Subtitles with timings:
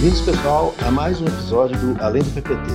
[0.00, 2.70] Bem-vindos, pessoal, a mais um episódio do Além do PPT.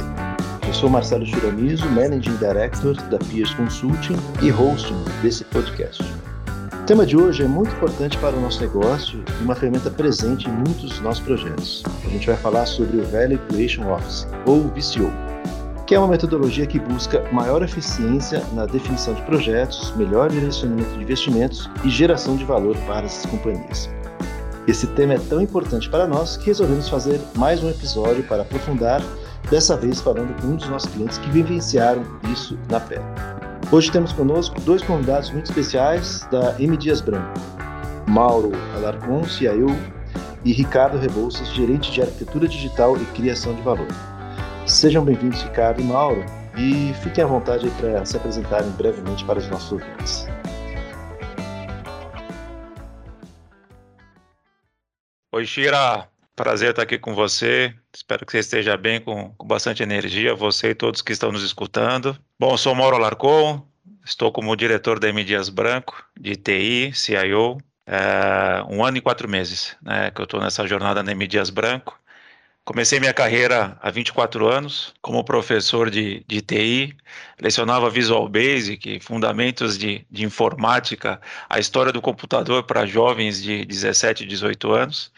[0.67, 6.03] Eu sou Marcelo Chiramizo, Managing Director da Peers Consulting e host desse podcast.
[6.73, 10.49] O tema de hoje é muito importante para o nosso negócio e uma ferramenta presente
[10.49, 11.81] em muitos dos nossos projetos.
[12.05, 15.09] A gente vai falar sobre o Value Creation Office, ou VCO,
[15.87, 21.03] que é uma metodologia que busca maior eficiência na definição de projetos, melhor direcionamento de
[21.03, 23.89] investimentos e geração de valor para as companhias.
[24.65, 29.01] Esse tema é tão importante para nós que resolvemos fazer mais um episódio para aprofundar,
[29.51, 33.03] dessa vez falando com um dos nossos clientes que vivenciaram isso na pele.
[33.69, 36.77] Hoje temos conosco dois convidados muito especiais da M.
[36.77, 37.37] Dias Branco,
[38.07, 39.75] Mauro Alarcon, CIO,
[40.45, 43.87] e Ricardo Rebouças, gerente de arquitetura digital e criação de valor.
[44.65, 46.23] Sejam bem-vindos, Ricardo e Mauro,
[46.57, 50.27] e fiquem à vontade para se apresentarem brevemente para os nossos ouvintes.
[55.35, 56.07] Oi, Shira.
[56.35, 57.73] Prazer estar aqui com você.
[57.91, 61.43] Espero que você esteja bem, com, com bastante energia, você e todos que estão nos
[61.43, 62.15] escutando.
[62.39, 63.67] Bom, sou Mauro Alarcon,
[64.05, 69.27] estou como diretor da M Dias Branco, de TI, CIO, é, um ano e quatro
[69.27, 71.99] meses né, que eu estou nessa jornada na M Dias Branco.
[72.65, 76.95] Comecei minha carreira há 24 anos como professor de, de TI,
[77.37, 81.19] lecionava Visual Basic, fundamentos de, de informática,
[81.49, 85.11] a história do computador para jovens de 17 e 18 anos.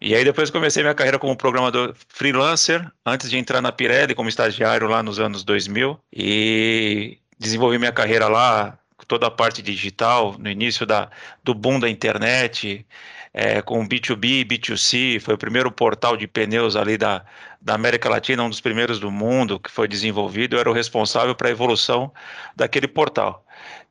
[0.00, 4.30] E aí depois comecei minha carreira como programador freelancer, antes de entrar na Pirelli como
[4.30, 10.48] estagiário lá nos anos 2000 e desenvolvi minha carreira lá, toda a parte digital, no
[10.48, 11.10] início da,
[11.44, 12.86] do boom da internet,
[13.32, 17.24] é, com B2B, B2C, foi o primeiro portal de pneus ali da,
[17.60, 21.34] da América Latina, um dos primeiros do mundo que foi desenvolvido, eu era o responsável
[21.34, 22.12] para a evolução
[22.56, 23.44] daquele portal.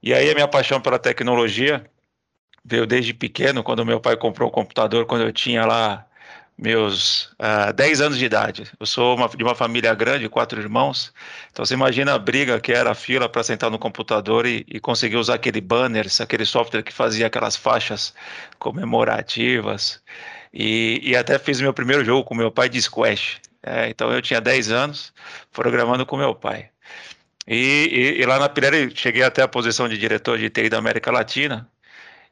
[0.04, 1.90] E aí a minha paixão pela tecnologia
[2.64, 6.06] veio desde pequeno, quando meu pai comprou um computador, quando eu tinha lá
[6.60, 8.70] meus uh, ah, 10 anos de idade.
[8.80, 11.14] Eu sou uma, de uma família grande, quatro irmãos,
[11.52, 14.80] então você imagina a briga que era a fila para sentar no computador e, e,
[14.80, 18.14] conseguir usar aquele banner, aquele software que fazia aquelas faixas
[18.60, 20.02] comemorativas.
[20.54, 23.40] E, e até fiz meu primeiro jogo com meu pai de squash.
[23.64, 25.14] É, então eu tinha 10 anos
[25.54, 26.70] programando com meu pai.
[27.48, 31.12] E, e lá na Pirelli cheguei até a posição de diretor de TI da América
[31.12, 31.68] Latina,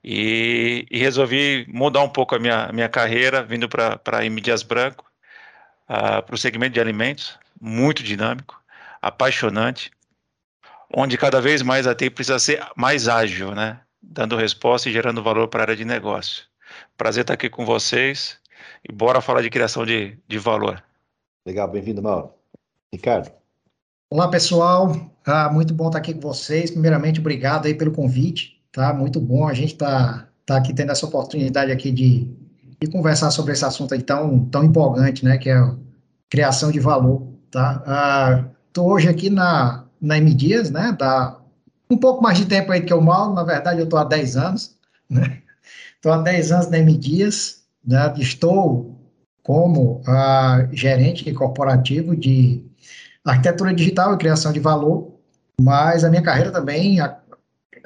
[0.03, 4.39] e, e, resolvi mudar um pouco a minha, minha carreira, vindo para M.
[4.39, 5.05] Dias Branco,
[5.89, 8.61] uh, para o segmento de alimentos, muito dinâmico,
[9.01, 9.91] apaixonante,
[10.95, 13.81] onde cada vez mais a TI precisa ser mais ágil, né?
[14.01, 16.45] dando resposta e gerando valor para a área de negócio.
[16.95, 18.39] Prazer estar aqui com vocês
[18.87, 20.81] e bora falar de criação de, de valor.
[21.45, 22.31] Legal, bem-vindo, Mauro.
[22.93, 23.31] Ricardo.
[24.09, 24.93] Olá, pessoal.
[25.25, 26.71] Ah, muito bom estar aqui com vocês.
[26.71, 28.93] Primeiramente, obrigado aí pelo convite tá?
[28.93, 32.31] Muito bom a gente tá, tá aqui tendo essa oportunidade aqui de,
[32.79, 35.35] de conversar sobre esse assunto aí tão, tão empolgante, né?
[35.39, 35.73] Que é a
[36.29, 38.53] criação de valor, tá?
[38.67, 40.95] Estou hoje aqui na, na M Dias, né?
[40.97, 41.39] Dá
[41.89, 44.37] um pouco mais de tempo aí que eu mal, na verdade eu estou há 10
[44.37, 44.75] anos,
[45.09, 45.39] né?
[45.95, 48.13] Estou há 10 anos na M Dias, né?
[48.19, 48.95] Estou
[49.41, 52.63] como uh, gerente corporativo de
[53.25, 55.15] arquitetura digital e criação de valor,
[55.59, 56.99] mas a minha carreira também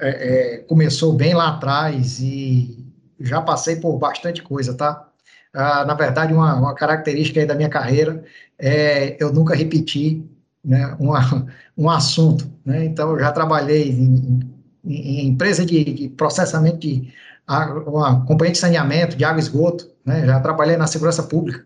[0.01, 2.85] é, é, começou bem lá atrás e
[3.19, 5.07] já passei por bastante coisa, tá?
[5.53, 8.23] Ah, na verdade, uma, uma característica da minha carreira
[8.57, 10.25] é eu nunca repeti
[10.63, 11.47] né, uma,
[11.77, 12.85] um assunto, né?
[12.85, 14.39] Então, eu já trabalhei em,
[14.83, 17.13] em, em empresa de, de, processamento de
[17.85, 20.25] uma companhia de saneamento, de água e esgoto, né?
[20.25, 21.65] Já trabalhei na segurança pública,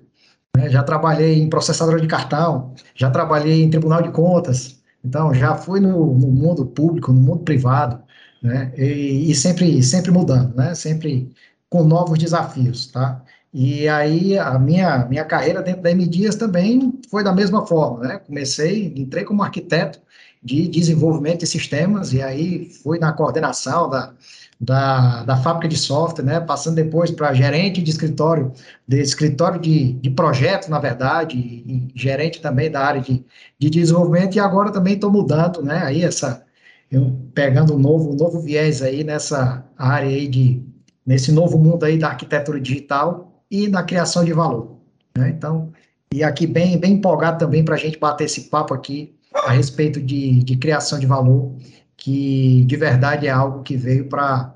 [0.58, 0.70] né?
[0.70, 5.80] já trabalhei em processadora de cartão, já trabalhei em tribunal de contas, então, já fui
[5.80, 8.02] no, no mundo público, no mundo privado,
[8.46, 8.72] né?
[8.78, 10.76] E, e, sempre, sempre mudando, né?
[10.76, 11.32] Sempre
[11.70, 13.24] com novos desafios, tá?
[13.54, 18.08] E aí a minha, minha carreira dentro da M Dias também foi da mesma forma,
[18.08, 18.20] né?
[18.20, 20.00] Comecei, entrei como arquiteto
[20.44, 24.14] de desenvolvimento de sistemas e aí fui na coordenação da,
[24.60, 26.40] da, da fábrica de software, né?
[26.40, 28.54] Passando depois para gerente de escritório,
[28.88, 33.26] de escritório de, de projeto, na verdade, e, e gerente também da área de,
[33.58, 35.84] de desenvolvimento e agora também estou mudando, né?
[35.84, 36.45] Aí essa
[36.92, 40.64] eu pegando um novo, um novo viés aí nessa área aí de,
[41.06, 44.78] nesse novo mundo aí da arquitetura digital e da criação de valor,
[45.18, 45.30] né?
[45.30, 45.72] Então,
[46.14, 50.02] e aqui bem, bem empolgado também para a gente bater esse papo aqui a respeito
[50.02, 51.54] de, de criação de valor,
[51.98, 54.54] que de verdade é algo que veio para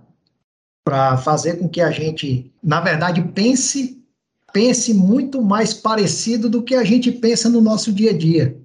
[0.85, 3.99] para fazer com que a gente, na verdade, pense
[4.51, 8.57] pense muito mais parecido do que a gente pensa no nosso dia a dia,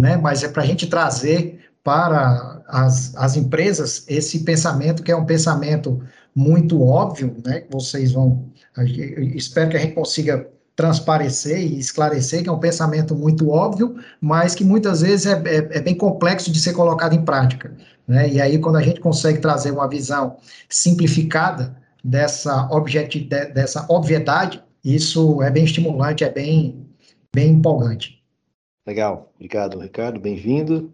[0.00, 0.16] né?
[0.16, 5.24] Mas é para a gente trazer para as, as empresas esse pensamento, que é um
[5.24, 6.00] pensamento
[6.34, 8.44] muito óbvio, né, vocês vão,
[9.34, 14.54] espero que a gente consiga transparecer e esclarecer, que é um pensamento muito óbvio, mas
[14.54, 17.76] que muitas vezes é, é, é bem complexo de ser colocado em prática.
[18.06, 18.28] Né?
[18.28, 20.36] E aí, quando a gente consegue trazer uma visão
[20.68, 26.86] simplificada dessa, objeti dessa obviedade, isso é bem estimulante, é bem,
[27.34, 28.22] bem empolgante.
[28.86, 30.92] Legal, obrigado, Ricardo, bem-vindo.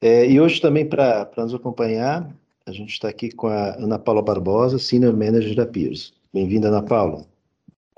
[0.00, 2.32] É, e hoje também para nos acompanhar,
[2.64, 6.12] a gente está aqui com a Ana Paula Barbosa, Senior Manager da Peers.
[6.32, 7.26] Bem-vinda, Ana Paula.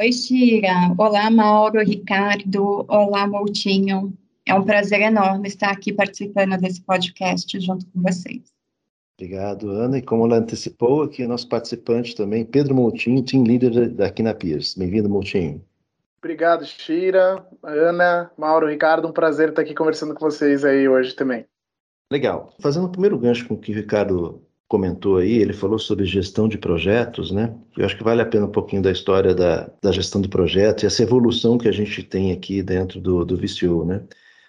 [0.01, 0.95] Oi, Shira.
[0.97, 2.87] Olá, Mauro, Ricardo.
[2.89, 4.15] Olá, Moutinho.
[4.47, 8.45] É um prazer enorme estar aqui participando desse podcast junto com vocês.
[9.19, 9.99] Obrigado, Ana.
[9.99, 14.75] E como ela antecipou, aqui nosso participante também, Pedro Moutinho, Team Leader daqui na Peers.
[14.75, 15.63] Bem-vindo, Moutinho.
[16.19, 19.07] Obrigado, Shira, Ana, Mauro, Ricardo.
[19.07, 21.45] Um prazer estar aqui conversando com vocês aí hoje também.
[22.11, 22.53] Legal.
[22.59, 26.49] Fazendo o primeiro gancho com o que o Ricardo comentou aí, ele falou sobre gestão
[26.49, 27.55] de projetos, né?
[27.77, 30.83] Eu acho que vale a pena um pouquinho da história da, da gestão de projetos
[30.83, 34.03] e essa evolução que a gente tem aqui dentro do, do VCU, né?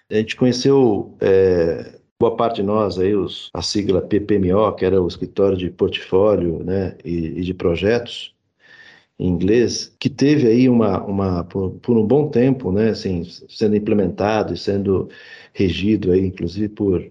[0.10, 5.02] A gente conheceu, é, boa parte de nós aí, os, a sigla PPMO, que era
[5.02, 8.36] o escritório de portfólio, né, e, e de projetos,
[9.18, 13.76] em inglês, que teve aí uma, uma por, por, um bom tempo, né, assim, sendo
[13.76, 15.10] implementado e sendo
[15.54, 17.10] regido aí, inclusive por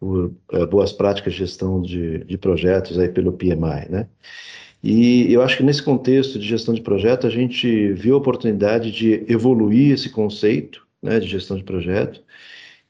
[0.00, 4.08] por é, boas práticas de gestão de, de projetos aí pelo PMI, né?
[4.82, 8.90] E eu acho que nesse contexto de gestão de projeto, a gente viu a oportunidade
[8.90, 12.22] de evoluir esse conceito né, de gestão de projeto,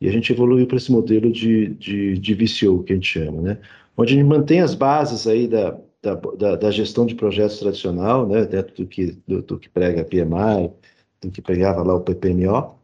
[0.00, 3.42] e a gente evoluiu para esse modelo de, de, de VCO, que a gente chama,
[3.42, 3.58] né?
[3.96, 8.26] Onde a gente mantém as bases aí da, da, da, da gestão de projetos tradicional,
[8.26, 10.70] né, dentro do que, do, do que prega a PMI,
[11.20, 12.79] do que pegava lá o PPMO,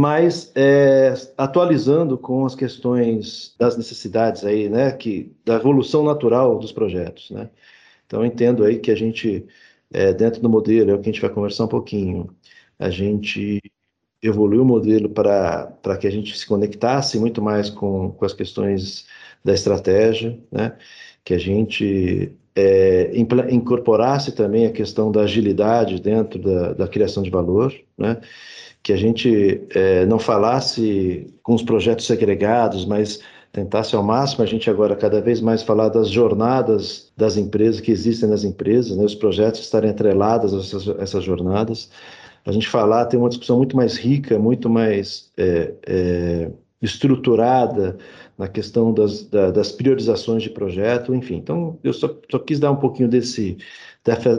[0.00, 6.72] mas é, atualizando com as questões das necessidades aí, né, que da evolução natural dos
[6.72, 7.50] projetos, né.
[8.06, 9.46] Então entendo aí que a gente
[9.92, 12.34] é, dentro do modelo é o que a gente vai conversar um pouquinho.
[12.78, 13.60] A gente
[14.22, 19.06] evoluiu o modelo para que a gente se conectasse muito mais com, com as questões
[19.44, 20.78] da estratégia, né,
[21.22, 23.12] que a gente é,
[23.50, 28.18] incorporasse também a questão da agilidade dentro da, da criação de valor, né
[28.82, 33.20] que a gente é, não falasse com os projetos segregados, mas
[33.52, 37.90] tentasse ao máximo a gente agora cada vez mais falar das jornadas das empresas que
[37.90, 41.90] existem nas empresas, né, os projetos estarem atrelados a essas, essas jornadas.
[42.46, 46.50] A gente falar, ter uma discussão muito mais rica, muito mais é, é,
[46.80, 47.98] estruturada
[48.38, 51.36] na questão das, da, das priorizações de projeto, enfim.
[51.36, 53.58] Então, eu só, só quis dar um pouquinho desse,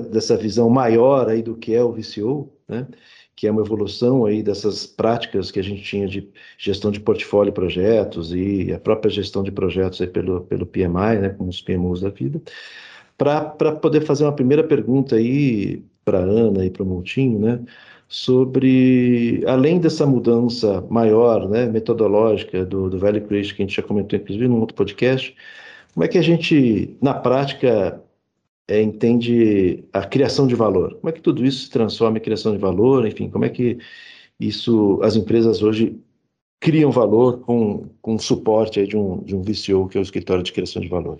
[0.10, 2.88] dessa visão maior aí do que é o VCO, né?
[3.36, 7.54] Que é uma evolução aí dessas práticas que a gente tinha de gestão de portfólio
[7.54, 12.02] projetos e a própria gestão de projetos aí pelo, pelo PMI, né, como os PMUs
[12.02, 12.42] da vida,
[13.18, 17.60] para poder fazer uma primeira pergunta aí para a Ana e para o Montinho, né,
[18.08, 23.84] sobre, além dessa mudança maior, né, metodológica do, do Value Creation, que a gente já
[23.84, 25.36] comentou, inclusive, num outro podcast,
[25.94, 28.01] como é que a gente, na prática,
[28.72, 30.96] é, entende a criação de valor.
[30.96, 33.06] Como é que tudo isso se transforma em criação de valor?
[33.06, 33.78] Enfim, como é que
[34.40, 36.00] isso, as empresas hoje
[36.60, 40.54] criam valor com, com suporte de, um, de um VCO, que é o Escritório de
[40.54, 41.18] Criação de Valor?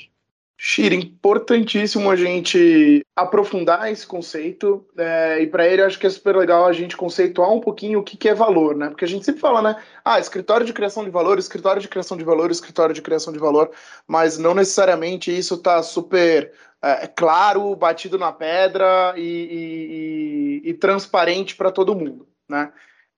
[0.64, 6.36] Shira, importantíssimo a gente aprofundar esse conceito, é, e para ele acho que é super
[6.36, 8.90] legal a gente conceituar um pouquinho o que, que é valor, né?
[8.90, 9.82] Porque a gente sempre fala, né?
[10.06, 13.40] Ah, escritório de criação de valor, escritório de criação de valor, escritório de criação de
[13.40, 13.72] valor,
[14.08, 21.56] mas não necessariamente isso está super é, claro, batido na pedra e, e, e transparente
[21.56, 22.72] para todo mundo, né?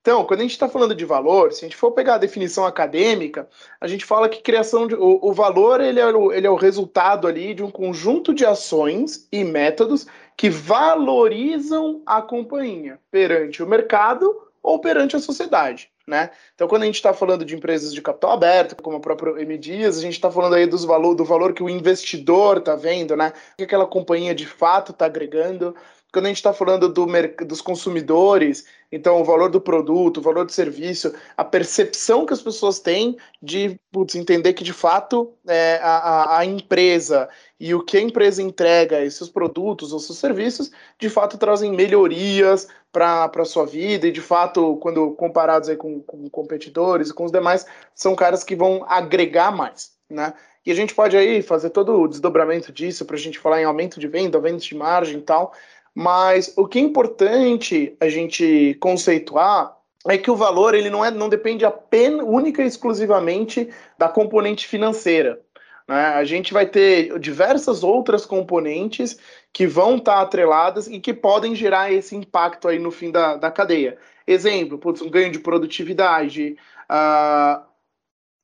[0.03, 2.65] Então, quando a gente está falando de valor, se a gente for pegar a definição
[2.65, 3.48] acadêmica,
[3.79, 6.57] a gente fala que criação de, o, o valor ele é o, ele é o
[6.57, 10.05] resultado ali de um conjunto de ações e métodos
[10.36, 15.89] que valorizam a companhia perante o mercado ou perante a sociedade.
[16.05, 16.31] Né?
[16.53, 19.57] Então, quando a gente está falando de empresas de capital aberto, como a própria M
[19.57, 23.15] Dias, a gente está falando aí dos valor, do valor que o investidor está vendo,
[23.15, 23.31] né?
[23.53, 25.74] O que aquela companhia de fato está agregando
[26.13, 27.08] quando a gente está falando do
[27.43, 32.41] dos consumidores, então o valor do produto, o valor do serviço, a percepção que as
[32.41, 37.27] pessoas têm de putz, entender que de fato é, a, a, empresa
[37.60, 41.72] e o que a empresa entrega, e seus produtos ou seus serviços, de fato trazem
[41.72, 47.13] melhorias para a sua vida e de fato, quando comparados aí com, com competidores e
[47.13, 47.65] com os demais,
[47.96, 49.93] são caras que vão agregar mais.
[50.08, 50.32] Né?
[50.65, 53.65] E a gente pode aí fazer todo o desdobramento disso para a gente falar em
[53.65, 55.53] aumento de venda, aumento de margem e tal.
[55.95, 61.12] Mas o que é importante a gente conceituar é que o valor ele não, é,
[61.12, 65.39] não depende apenas única e exclusivamente da componente financeira.
[65.88, 65.95] Né?
[65.95, 69.17] A gente vai ter diversas outras componentes
[69.51, 73.51] que vão estar atreladas e que podem gerar esse impacto aí no fim da, da
[73.51, 73.97] cadeia.
[74.25, 76.57] Exemplo, putz, um ganho de produtividade,
[76.89, 77.62] uh,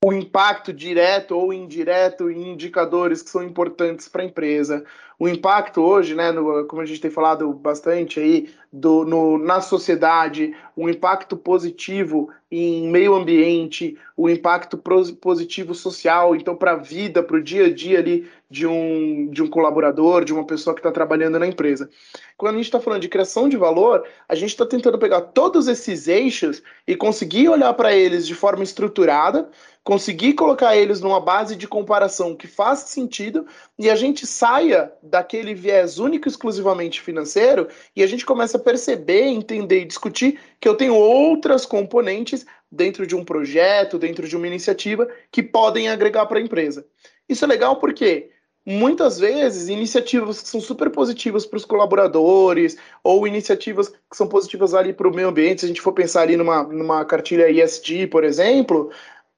[0.03, 4.85] o impacto direto ou indireto em indicadores que são importantes para a empresa.
[5.19, 9.59] O impacto hoje, né, no, como a gente tem falado bastante aí, do, no, na
[9.59, 17.21] sociedade, o impacto positivo em meio ambiente, o impacto positivo social, então para a vida,
[17.21, 20.79] para o dia a dia ali de um, de um colaborador, de uma pessoa que
[20.79, 21.89] está trabalhando na empresa.
[22.37, 25.67] Quando a gente está falando de criação de valor, a gente está tentando pegar todos
[25.67, 29.49] esses eixos e conseguir olhar para eles de forma estruturada,
[29.89, 35.55] conseguir colocar eles numa base de comparação que faça sentido e a gente saia daquele
[35.55, 40.75] viés único exclusivamente financeiro e a gente começa a perceber, entender e discutir que eu
[40.75, 46.37] tenho outras componentes dentro de um projeto, dentro de uma iniciativa que podem agregar para
[46.37, 46.85] a empresa.
[47.27, 48.29] Isso é legal porque
[48.63, 54.75] muitas vezes iniciativas que são super positivas para os colaboradores ou iniciativas que são positivas
[54.75, 58.05] ali para o meio ambiente, se a gente for pensar ali numa, numa cartilha ESG,
[58.05, 58.91] por exemplo,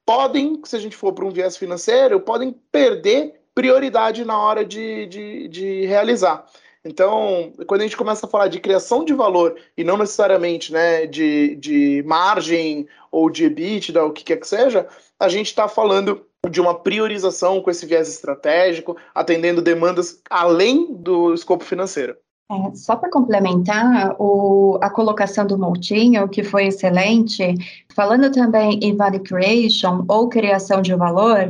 [0.05, 5.05] podem, se a gente for para um viés financeiro, podem perder prioridade na hora de,
[5.07, 6.45] de, de realizar.
[6.83, 11.05] Então, quando a gente começa a falar de criação de valor e não necessariamente né,
[11.05, 14.87] de, de margem ou de EBITDA, o que quer que seja,
[15.19, 21.33] a gente está falando de uma priorização com esse viés estratégico, atendendo demandas além do
[21.35, 22.17] escopo financeiro.
[22.51, 27.55] É, só para complementar o, a colocação do Moutinho, que foi excelente,
[27.95, 31.49] falando também em value creation ou criação de valor,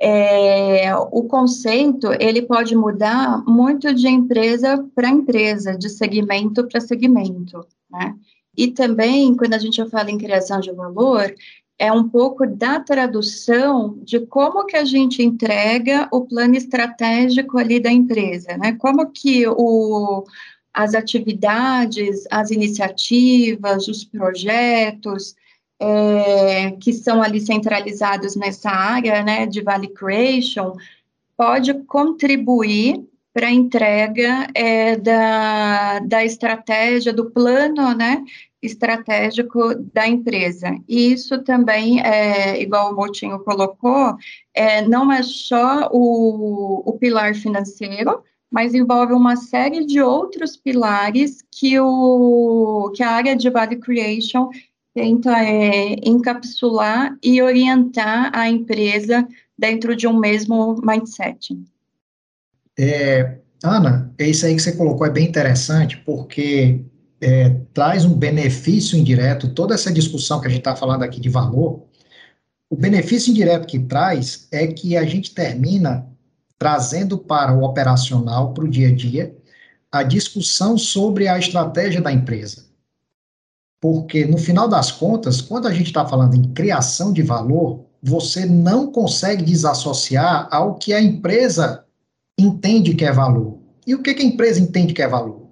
[0.00, 7.66] é, o conceito ele pode mudar muito de empresa para empresa, de segmento para segmento,
[7.90, 8.14] né?
[8.56, 11.32] E também, quando a gente fala em criação de valor,
[11.78, 17.78] é um pouco da tradução de como que a gente entrega o plano estratégico ali
[17.78, 18.72] da empresa, né?
[18.72, 20.24] Como que o,
[20.74, 25.36] as atividades, as iniciativas, os projetos
[25.80, 30.76] é, que são ali centralizados nessa área, né, de value creation,
[31.36, 33.07] pode contribuir
[33.38, 38.24] para entrega é, da, da estratégia, do plano, né,
[38.60, 40.76] estratégico da empresa.
[40.88, 44.16] E isso também, é, igual o Motinho colocou,
[44.52, 51.38] é, não é só o, o pilar financeiro, mas envolve uma série de outros pilares
[51.48, 54.50] que, o, que a área de value creation
[54.92, 61.56] tenta é, encapsular e orientar a empresa dentro de um mesmo mindset.
[62.78, 66.84] É, Ana, isso aí que você colocou é bem interessante, porque
[67.20, 71.28] é, traz um benefício indireto, toda essa discussão que a gente está falando aqui de
[71.28, 71.82] valor,
[72.70, 76.06] o benefício indireto que traz é que a gente termina
[76.58, 79.34] trazendo para o operacional, para o dia a dia,
[79.90, 82.66] a discussão sobre a estratégia da empresa.
[83.80, 88.44] Porque, no final das contas, quando a gente está falando em criação de valor, você
[88.44, 91.84] não consegue desassociar ao que a empresa
[92.38, 93.58] entende que é valor.
[93.86, 95.48] E o que, que a empresa entende que é valor?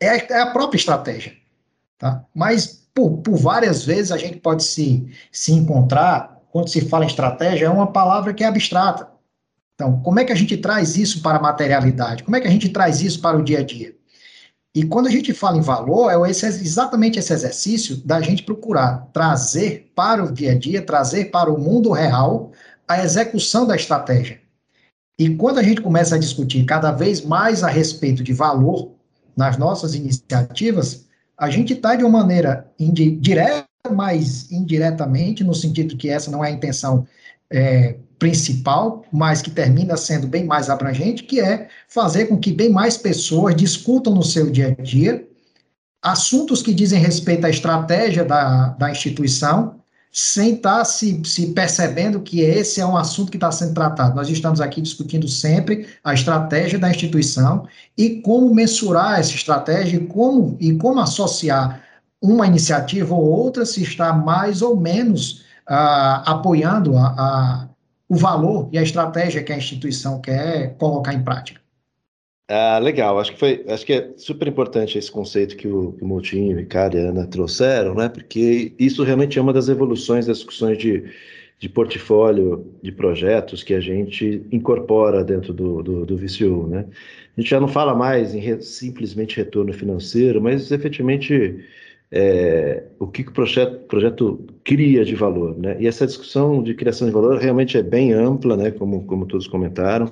[0.00, 1.32] é a, é a própria estratégia.
[1.98, 2.24] Tá?
[2.34, 7.08] Mas, por, por várias vezes, a gente pode se, se encontrar, quando se fala em
[7.08, 9.08] estratégia, é uma palavra que é abstrata.
[9.74, 12.22] Então, como é que a gente traz isso para a materialidade?
[12.22, 13.94] Como é que a gente traz isso para o dia a dia?
[14.74, 19.90] E quando a gente fala em valor, é exatamente esse exercício da gente procurar trazer
[19.94, 22.52] para o dia a dia, trazer para o mundo real
[22.86, 24.40] a execução da estratégia.
[25.18, 28.92] E quando a gente começa a discutir cada vez mais a respeito de valor,
[29.36, 31.06] nas nossas iniciativas,
[31.36, 32.70] a gente está de uma maneira
[33.20, 37.06] direta, mas indiretamente, no sentido que essa não é a intenção
[37.50, 42.70] é, principal, mas que termina sendo bem mais abrangente, que é fazer com que bem
[42.70, 45.26] mais pessoas discutam no seu dia a dia
[46.06, 49.75] assuntos que dizem respeito à estratégia da, da instituição,
[50.18, 54.16] sem estar tá se, se percebendo que esse é um assunto que está sendo tratado.
[54.16, 57.68] Nós estamos aqui discutindo sempre a estratégia da instituição
[57.98, 61.82] e como mensurar essa estratégia e como, e como associar
[62.22, 67.68] uma iniciativa ou outra se está mais ou menos uh, apoiando a, a,
[68.08, 71.60] o valor e a estratégia que a instituição quer colocar em prática.
[72.48, 73.18] Ah, legal.
[73.18, 76.56] Acho que foi, acho que é super importante esse conceito que o, que o Moutinho,
[76.56, 78.08] Ricardo e a Ana trouxeram, né?
[78.08, 81.12] Porque isso realmente é uma das evoluções das discussões de,
[81.58, 86.86] de portfólio de projetos que a gente incorpora dentro do, do, do VCU, né?
[87.36, 91.64] A gente já não fala mais em re, simplesmente retorno financeiro, mas efetivamente
[92.12, 95.76] é, o que, que o projeto, projeto cria de valor, né?
[95.80, 98.70] E essa discussão de criação de valor realmente é bem ampla, né?
[98.70, 100.08] Como, como todos comentaram,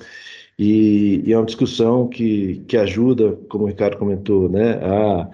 [0.57, 4.79] e, e é uma discussão que, que ajuda, como o Ricardo comentou, né?
[4.81, 5.29] A,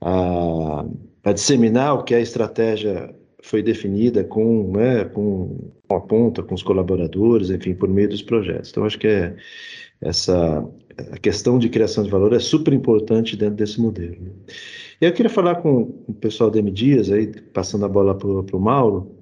[0.00, 0.84] a,
[1.24, 6.62] a disseminar o que a estratégia foi definida com, né, com a ponta, com os
[6.62, 8.70] colaboradores, enfim, por meio dos projetos.
[8.70, 9.36] Então, acho que é
[10.00, 10.64] essa
[11.12, 14.16] a questão de criação de valor é super importante dentro desse modelo.
[14.20, 14.30] Né?
[15.00, 18.28] E eu queria falar com o pessoal da M Dias, aí, passando a bola para
[18.28, 19.17] o Mauro,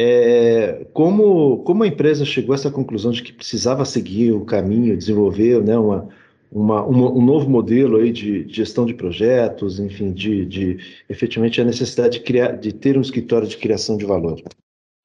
[0.00, 4.96] é, como, como a empresa chegou a essa conclusão de que precisava seguir o caminho,
[4.96, 6.08] desenvolver né, uma,
[6.52, 11.60] uma, uma, um novo modelo aí de, de gestão de projetos, enfim, de, de efetivamente
[11.60, 14.40] a necessidade de, criar, de ter um escritório de criação de valor.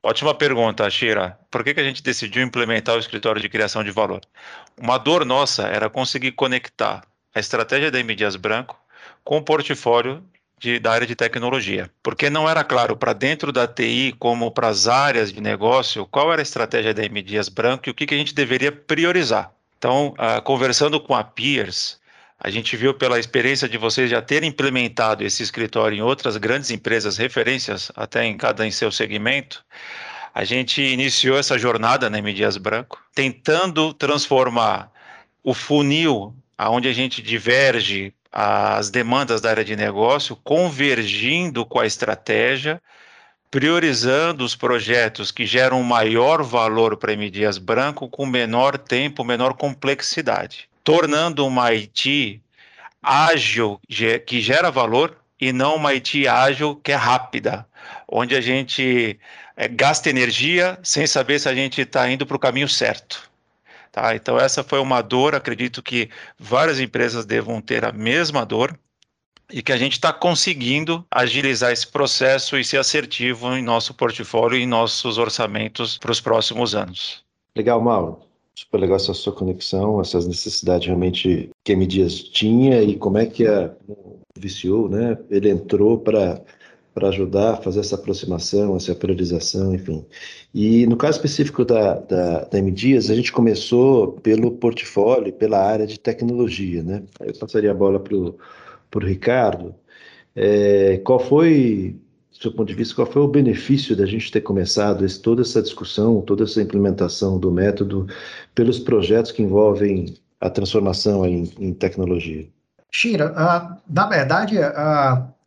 [0.06, 1.40] Ótima pergunta, Shira.
[1.50, 4.22] Por que, que a gente decidiu implementar o escritório de criação de valor?
[4.80, 7.02] Uma dor nossa era conseguir conectar
[7.34, 8.14] a estratégia da M.
[8.14, 8.78] Dias Branco
[9.24, 10.24] com o portfólio
[10.64, 14.70] de, da área de tecnologia, porque não era claro para dentro da TI como para
[14.70, 17.22] as áreas de negócio qual era a estratégia da M.
[17.22, 19.52] Dias Branco e o que, que a gente deveria priorizar.
[19.78, 22.00] Então, uh, conversando com a Peers,
[22.40, 26.72] a gente viu pela experiência de vocês já terem implementado esse escritório em outras grandes
[26.72, 29.66] empresas, referências até em cada em seu segmento.
[30.34, 34.90] A gente iniciou essa jornada na M Dias Branco, tentando transformar
[35.44, 41.86] o funil aonde a gente diverge as demandas da área de negócio, convergindo com a
[41.86, 42.82] estratégia,
[43.52, 49.54] priorizando os projetos que geram maior valor para M Dias Branco com menor tempo, menor
[49.54, 52.42] complexidade tornando uma IT
[53.02, 53.80] ágil
[54.26, 57.66] que gera valor e não uma IT ágil que é rápida,
[58.08, 59.20] onde a gente
[59.56, 63.32] é, gasta energia sem saber se a gente está indo para o caminho certo.
[63.94, 64.16] Tá?
[64.16, 66.10] Então, essa foi uma dor, acredito que
[66.40, 68.76] várias empresas devam ter a mesma dor
[69.52, 74.58] e que a gente está conseguindo agilizar esse processo e ser assertivo em nosso portfólio
[74.58, 77.24] e em nossos orçamentos para os próximos anos.
[77.56, 78.18] Legal, Mauro.
[78.56, 83.28] Super legal essa sua conexão, essas necessidades realmente que a Medias tinha e como é
[83.28, 83.72] que a
[84.36, 85.20] viciou, né?
[85.30, 86.42] Ele entrou para
[86.94, 90.06] para ajudar a fazer essa aproximação, essa priorização, enfim.
[90.54, 95.60] E no caso específico da, da, da M Dias, a gente começou pelo portfólio, pela
[95.60, 97.04] área de tecnologia, né?
[97.20, 98.38] Eu passaria a bola para o
[99.06, 99.74] Ricardo.
[100.36, 101.96] É, qual foi
[102.32, 105.62] seu ponto de vista, qual foi o benefício da gente ter começado esse, toda essa
[105.62, 108.08] discussão, toda essa implementação do método
[108.54, 112.48] pelos projetos que envolvem a transformação em, em tecnologia?
[112.96, 114.56] Shira, uh, na verdade,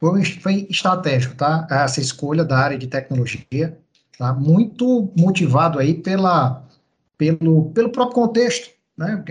[0.01, 1.65] foi, foi estratégico, tá?
[1.71, 3.79] Essa escolha da área de tecnologia,
[4.19, 4.35] tá?
[4.35, 6.65] Muito motivado aí pela,
[7.17, 9.23] pelo, pelo próprio contexto, né?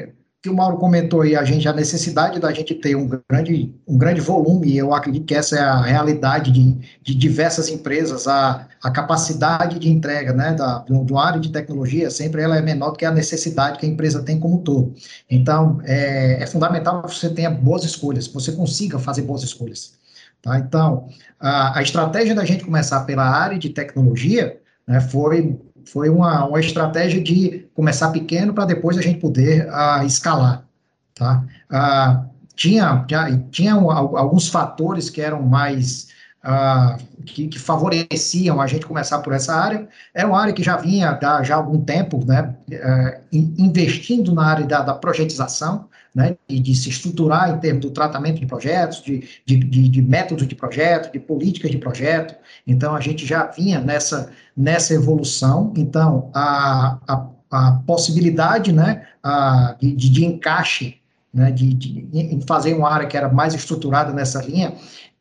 [0.45, 3.97] Que o Mauro comentou aí, a gente, a necessidade da gente ter um grande, um
[3.97, 8.67] grande volume, e eu acredito que essa é a realidade de, de diversas empresas, a,
[8.83, 12.91] a capacidade de entrega, né, da, do, do área de tecnologia, sempre ela é menor
[12.91, 14.93] do que a necessidade que a empresa tem como um todo.
[15.27, 19.93] Então, é, é fundamental que você tenha boas escolhas, você consiga fazer boas escolhas.
[20.43, 20.59] Tá?
[20.59, 21.07] Então,
[21.39, 26.59] a, a estratégia da gente começar pela área de tecnologia, né, foi foi uma, uma
[26.59, 30.65] estratégia de começar pequeno para depois a gente poder uh, escalar,
[31.13, 31.43] tá?
[31.69, 33.05] Uh, tinha,
[33.51, 36.07] tinha, alguns fatores que eram mais,
[36.43, 40.77] uh, que, que, favoreciam a gente começar por essa área, era uma área que já
[40.77, 46.61] vinha há já algum tempo, né, uh, investindo na área da, da projetização, né, de,
[46.61, 50.55] de, se estruturar em termos do tratamento de projetos, de, de, de, de métodos de
[50.55, 52.35] projeto, de políticas de projeto.
[52.65, 55.73] Então, a gente já vinha nessa, nessa evolução.
[55.75, 60.97] Então, a, a, a possibilidade né, a, de, de encaixe,
[61.33, 64.73] né, de, de, fazer uma área que era mais estruturada nessa linha,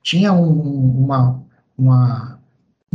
[0.03, 1.43] tinha um, uma,
[1.77, 2.35] uma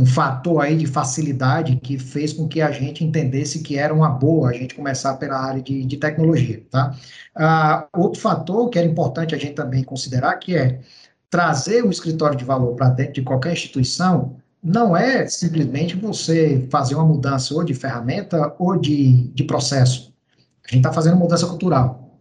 [0.00, 4.08] um fator aí de facilidade que fez com que a gente entendesse que era uma
[4.08, 6.96] boa a gente começar pela área de, de tecnologia, tá?
[7.36, 10.80] Ah, outro fator que era importante a gente também considerar que é
[11.28, 16.94] trazer o escritório de valor para dentro de qualquer instituição não é simplesmente você fazer
[16.94, 20.12] uma mudança ou de ferramenta ou de, de processo.
[20.64, 22.20] A gente está fazendo mudança cultural.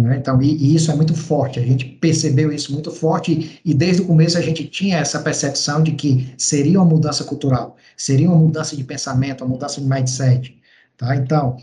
[0.00, 0.16] Né?
[0.16, 4.02] Então, e, e, isso é muito forte, a gente percebeu isso muito forte e, desde
[4.02, 8.38] o começo a gente tinha essa percepção de que seria uma mudança cultural, seria uma
[8.38, 10.60] mudança de pensamento, uma mudança de mindset.
[10.96, 11.14] Tá?
[11.16, 11.56] Então,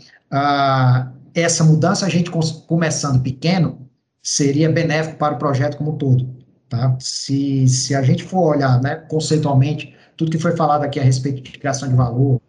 [1.34, 3.86] essa mudança, a gente começando pequeno,
[4.22, 6.28] seria benéfico para o projeto como um todo.
[6.68, 6.96] Tá?
[6.98, 11.42] Se, se a gente for olhar né, conceitualmente tudo que foi falado aqui a respeito
[11.42, 12.40] de criação de valor,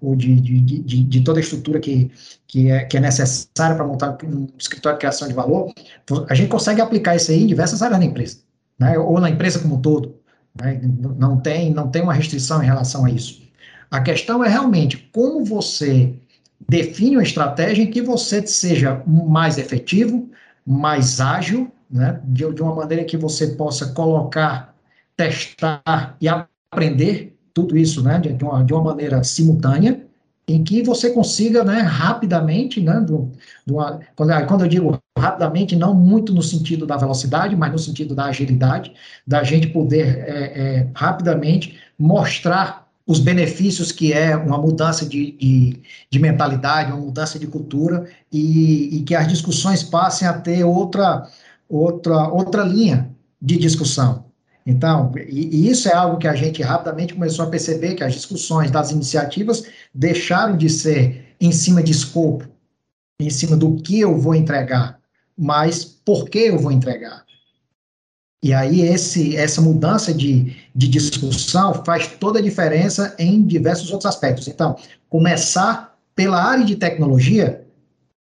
[0.00, 2.10] ou de, de, de, de toda a estrutura que,
[2.46, 5.72] que, é, que é necessária para montar um escritório de criação de valor,
[6.28, 8.38] a gente consegue aplicar isso aí em diversas áreas da empresa,
[8.78, 8.98] né?
[8.98, 10.16] ou na empresa como um todo.
[10.60, 10.80] Né?
[11.18, 13.42] Não, tem, não tem uma restrição em relação a isso.
[13.90, 16.14] A questão é realmente como você
[16.68, 20.28] define uma estratégia em que você seja mais efetivo,
[20.66, 22.20] mais ágil, né?
[22.24, 24.74] de, de uma maneira que você possa colocar,
[25.16, 26.28] testar e
[26.76, 28.18] aprender tudo isso né?
[28.18, 30.02] de, uma, de uma maneira simultânea,
[30.46, 33.32] em que você consiga, né, rapidamente, né, do,
[33.66, 33.74] do,
[34.14, 38.26] quando, quando eu digo rapidamente, não muito no sentido da velocidade, mas no sentido da
[38.26, 38.92] agilidade,
[39.26, 45.80] da gente poder é, é, rapidamente mostrar os benefícios que é uma mudança de, de,
[46.08, 51.26] de mentalidade, uma mudança de cultura, e, e, que as discussões passem a ter outra,
[51.68, 53.10] outra, outra linha
[53.40, 54.25] de discussão.
[54.66, 58.12] Então, e, e, isso é algo que a gente rapidamente começou a perceber, que as
[58.12, 62.44] discussões das iniciativas deixaram de ser em cima de escopo,
[63.20, 64.98] em cima do que eu vou entregar,
[65.38, 67.24] mas por que eu vou entregar.
[68.42, 74.06] E aí esse, essa mudança de, de discussão faz toda a diferença em diversos outros
[74.06, 74.48] aspectos.
[74.48, 74.76] Então,
[75.08, 77.65] começar pela área de tecnologia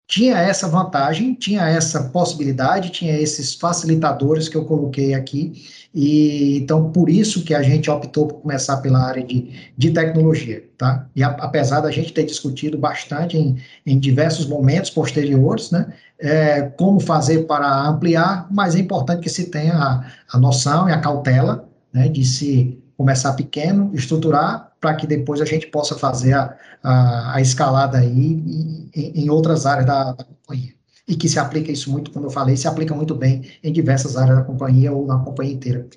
[0.09, 5.53] tinha essa vantagem, tinha essa possibilidade, tinha esses facilitadores que eu coloquei aqui,
[5.93, 10.63] e então por isso que a gente optou por começar pela área de, de tecnologia,
[10.75, 11.07] tá?
[11.15, 16.63] E a, apesar da gente ter discutido bastante em, em diversos momentos posteriores, né, é,
[16.63, 20.99] como fazer para ampliar, mas é importante que se tenha a, a noção e a
[20.99, 26.57] cautela, né, de se começar pequeno, estruturar, para que depois a gente possa fazer a,
[26.83, 30.73] a, a escalada aí em, em outras áreas da, da, companhia.
[31.07, 34.15] E que se aplica isso muito, como eu falei, se aplica muito bem em diversas
[34.15, 35.87] áreas da companhia ou na companhia inteira.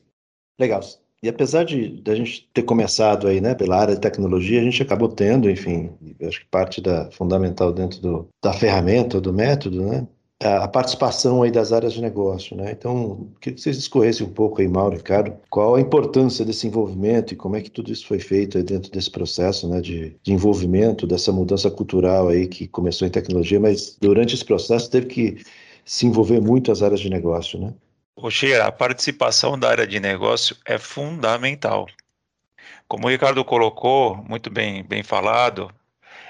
[0.59, 0.81] Legal.
[1.23, 4.65] E apesar de, de a gente ter começado aí, né, pela área de tecnologia, a
[4.65, 5.91] gente acabou tendo, enfim,
[6.27, 10.09] acho que parte da fundamental dentro do, da ferramenta, do método, né,
[10.45, 12.73] a participação aí das áreas de negócio, né?
[12.73, 17.33] Então, queria que vocês discorressem um pouco aí, Mauro, Ricardo, qual a importância desse envolvimento
[17.33, 21.07] e como é que tudo isso foi feito dentro desse processo, né, de, de envolvimento,
[21.07, 25.43] dessa mudança cultural aí que começou em tecnologia, mas durante esse processo teve que
[25.85, 27.73] se envolver muito as áreas de negócio, né?
[28.17, 31.87] Oxeira, a participação da área de negócio é fundamental.
[32.87, 35.73] Como o Ricardo colocou, muito bem, bem falado,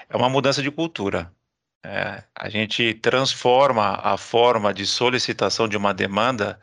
[0.09, 1.31] é uma mudança de cultura.
[1.85, 6.57] É, a gente transforma a forma de solicitação de uma demanda,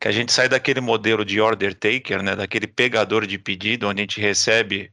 [0.00, 4.00] que a gente sai daquele modelo de order taker, né, daquele pegador de pedido, onde
[4.00, 4.90] a gente recebe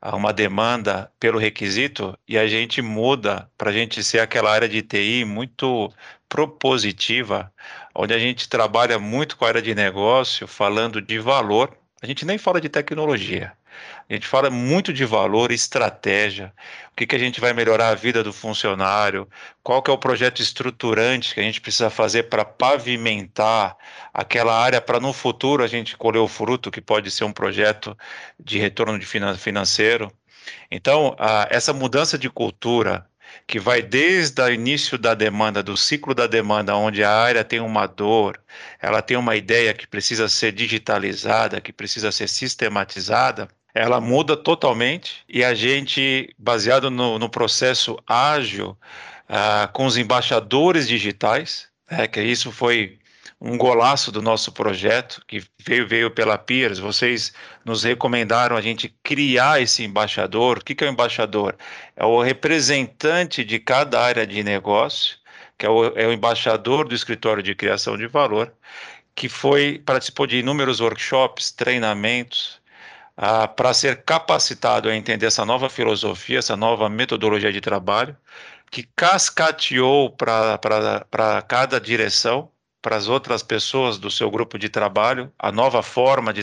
[0.00, 4.68] ah, uma demanda pelo requisito e a gente muda para a gente ser aquela área
[4.68, 5.92] de TI muito
[6.28, 7.52] propositiva,
[7.94, 11.76] onde a gente trabalha muito com a área de negócio, falando de valor.
[12.02, 13.52] A gente nem fala de tecnologia.
[14.10, 16.52] A gente fala muito de valor, estratégia,
[16.90, 19.28] o que, que a gente vai melhorar a vida do funcionário,
[19.62, 23.76] qual que é o projeto estruturante que a gente precisa fazer para pavimentar
[24.12, 27.96] aquela área para no futuro a gente colher o fruto que pode ser um projeto
[28.36, 30.10] de retorno de financeiro.
[30.68, 33.06] Então, a, essa mudança de cultura
[33.46, 37.60] que vai desde o início da demanda, do ciclo da demanda, onde a área tem
[37.60, 38.42] uma dor,
[38.80, 45.22] ela tem uma ideia que precisa ser digitalizada, que precisa ser sistematizada, ela muda totalmente
[45.28, 48.76] e a gente, baseado no, no processo ágil,
[49.28, 52.98] uh, com os embaixadores digitais, é, que isso foi
[53.40, 57.32] um golaço do nosso projeto, que veio, veio pela Peers, vocês
[57.64, 60.58] nos recomendaram a gente criar esse embaixador.
[60.58, 61.56] O que, que é o embaixador?
[61.96, 65.16] É o representante de cada área de negócio,
[65.56, 68.52] que é o, é o embaixador do escritório de criação de valor,
[69.14, 72.59] que foi participou de inúmeros workshops, treinamentos,
[73.16, 78.16] ah, para ser capacitado a entender essa nova filosofia, essa nova metodologia de trabalho,
[78.70, 85.52] que cascateou para cada direção, para as outras pessoas do seu grupo de trabalho, a
[85.52, 86.42] nova forma de,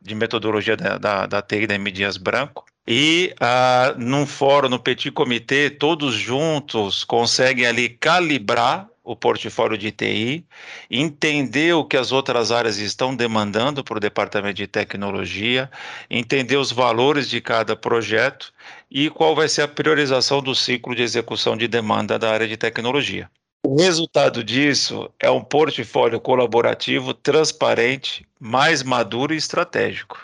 [0.00, 1.90] de metodologia da, da, da TI da M.
[1.90, 2.64] Dias Branco.
[2.88, 9.92] E ah, num fórum, no Petit Comitê, todos juntos conseguem ali calibrar o portfólio de
[9.92, 10.44] TI,
[10.90, 15.70] entender o que as outras áreas estão demandando para o departamento de tecnologia,
[16.10, 18.52] entender os valores de cada projeto
[18.90, 22.56] e qual vai ser a priorização do ciclo de execução de demanda da área de
[22.56, 23.30] tecnologia.
[23.64, 30.18] O resultado disso é um portfólio colaborativo transparente, mais maduro e estratégico.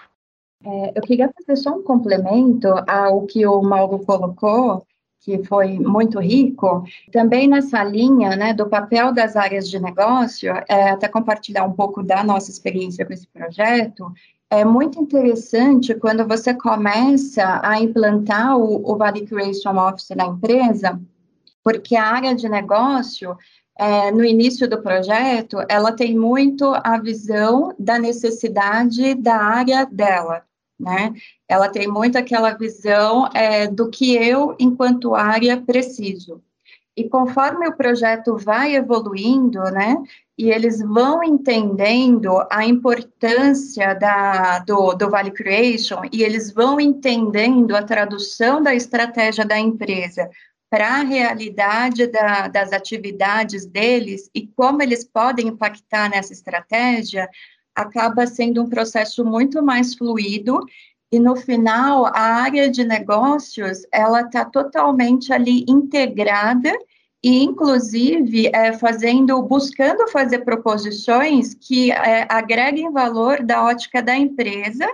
[0.64, 4.84] É, eu queria fazer só um complemento ao que o Mauro colocou
[5.22, 6.84] que foi muito rico.
[7.10, 12.02] Também nessa linha né, do papel das áreas de negócio, é, até compartilhar um pouco
[12.02, 14.12] da nossa experiência com esse projeto,
[14.50, 21.00] é muito interessante quando você começa a implantar o, o Value Creation Office na empresa,
[21.64, 23.36] porque a área de negócio,
[23.78, 30.42] é, no início do projeto, ela tem muito a visão da necessidade da área dela,
[30.82, 31.14] né?
[31.48, 36.42] Ela tem muito aquela visão é, do que eu, enquanto área, preciso.
[36.94, 39.96] E conforme o projeto vai evoluindo, né,
[40.36, 47.74] e eles vão entendendo a importância da, do, do Valley Creation, e eles vão entendendo
[47.74, 50.28] a tradução da estratégia da empresa
[50.72, 57.28] para a realidade da, das atividades deles e como eles podem impactar nessa estratégia,
[57.74, 60.64] acaba sendo um processo muito mais fluido
[61.10, 66.72] e no final a área de negócios ela está totalmente ali integrada
[67.22, 74.86] e inclusive é, fazendo, buscando fazer proposições que é, agreguem valor da ótica da empresa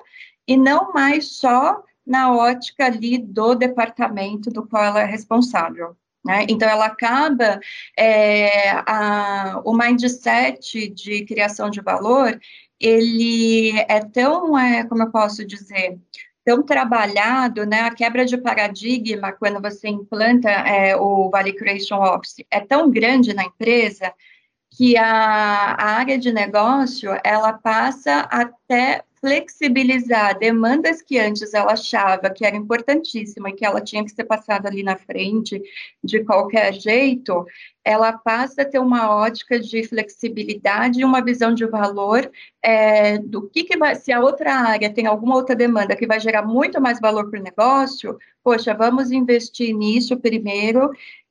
[0.46, 5.96] e não mais só na ótica ali do departamento do qual ela é responsável.
[6.24, 6.46] Né?
[6.48, 7.60] Então, ela acaba,
[7.96, 12.38] é, a, o mindset de criação de valor,
[12.80, 15.98] ele é tão, é, como eu posso dizer,
[16.44, 22.44] tão trabalhado, né, a quebra de paradigma quando você implanta é, o Value Creation Office
[22.50, 24.12] é tão grande na empresa
[24.70, 32.30] que a, a área de negócio, ela passa até flexibilizar demandas que antes ela achava
[32.30, 35.62] que era importantíssima e que ela tinha que ser passada ali na frente
[36.02, 37.46] de qualquer jeito,
[37.84, 42.30] ela passa a ter uma ótica de flexibilidade e uma visão de valor
[42.62, 46.20] é, do que, que vai, se a outra área tem alguma outra demanda que vai
[46.20, 50.90] gerar muito mais valor para o negócio, poxa, vamos investir nisso primeiro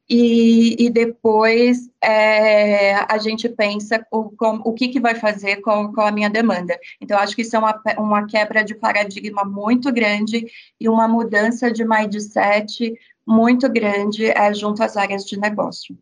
[0.10, 5.92] e, e depois é, a gente pensa o, com, o que, que vai fazer com,
[5.92, 6.78] com a minha demanda.
[7.02, 10.46] Então, acho que isso é uma, uma quebra de paradigma muito grande
[10.80, 12.94] e uma mudança de mindset
[13.26, 15.98] muito grande é, junto às áreas de negócio.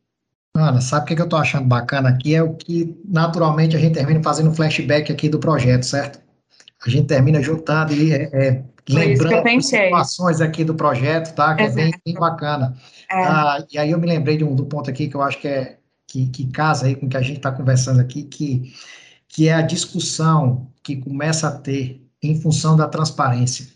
[0.55, 2.35] Ana, sabe o que eu estou achando bacana aqui?
[2.35, 6.19] É o que naturalmente a gente termina fazendo flashback aqui do projeto, certo?
[6.85, 11.55] A gente termina juntando e é, é, lembrando situações aqui do projeto, tá?
[11.55, 11.79] Que Exato.
[11.79, 12.75] é bem, bem bacana.
[13.09, 13.23] É.
[13.23, 15.47] Ah, e aí eu me lembrei de um do ponto aqui que eu acho que
[15.47, 18.73] é que, que casa aí com o que a gente está conversando aqui, que,
[19.27, 23.67] que é a discussão que começa a ter em função da transparência.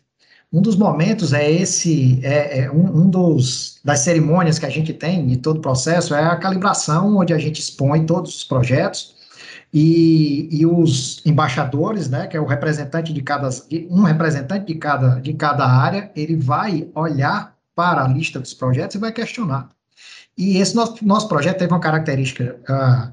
[0.51, 4.93] Um dos momentos é esse, é, é um, um, dos das cerimônias que a gente
[4.93, 9.15] tem em todo o processo é a calibração, onde a gente expõe todos os projetos
[9.71, 13.49] e, e os embaixadores, né, que é o representante de cada,
[13.91, 18.97] um representante de cada, de cada área, ele vai olhar para a lista dos projetos
[18.97, 19.69] e vai questionar.
[20.37, 23.07] E esse nosso, nosso projeto teve uma característica uh,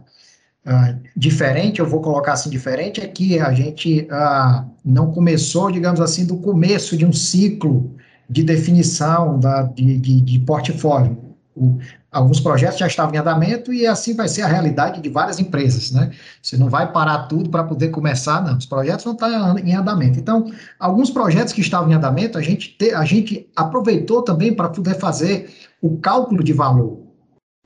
[0.68, 6.00] uh, diferente, eu vou colocar assim diferente, é que a gente uh, não começou, digamos
[6.00, 7.94] assim, do começo de um ciclo
[8.28, 11.16] de definição da, de, de, de portfólio.
[11.54, 11.78] O,
[12.16, 15.90] alguns projetos já estavam em andamento e assim vai ser a realidade de várias empresas,
[15.90, 16.10] né?
[16.42, 18.56] Você não vai parar tudo para poder começar, não.
[18.56, 19.28] Os projetos vão estar
[19.60, 20.18] em andamento.
[20.18, 24.70] Então, alguns projetos que estavam em andamento, a gente, te, a gente aproveitou também para
[24.70, 25.50] poder fazer
[25.82, 27.00] o cálculo de valor,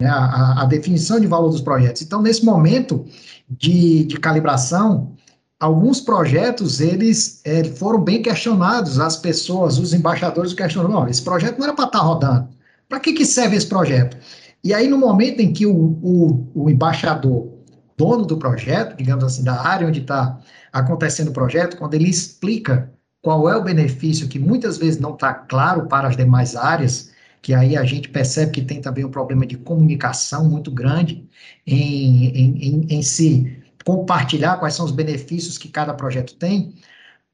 [0.00, 0.08] né?
[0.08, 2.02] a, a, definição de valor dos projetos.
[2.02, 3.04] Então, nesse momento
[3.48, 5.12] de, de calibração,
[5.60, 11.66] alguns projetos, eles é, foram bem questionados, as pessoas, os embaixadores questionaram, esse projeto não
[11.66, 12.48] era para estar tá rodando,
[12.88, 14.16] para que, que serve esse projeto?
[14.62, 17.48] E aí, no momento em que o, o, o embaixador,
[17.96, 20.38] dono do projeto, digamos assim, da área onde está
[20.72, 22.92] acontecendo o projeto, quando ele explica
[23.22, 27.54] qual é o benefício que muitas vezes não está claro para as demais áreas, que
[27.54, 31.28] aí a gente percebe que tem também um problema de comunicação muito grande
[31.66, 36.74] em, em, em, em se compartilhar quais são os benefícios que cada projeto tem,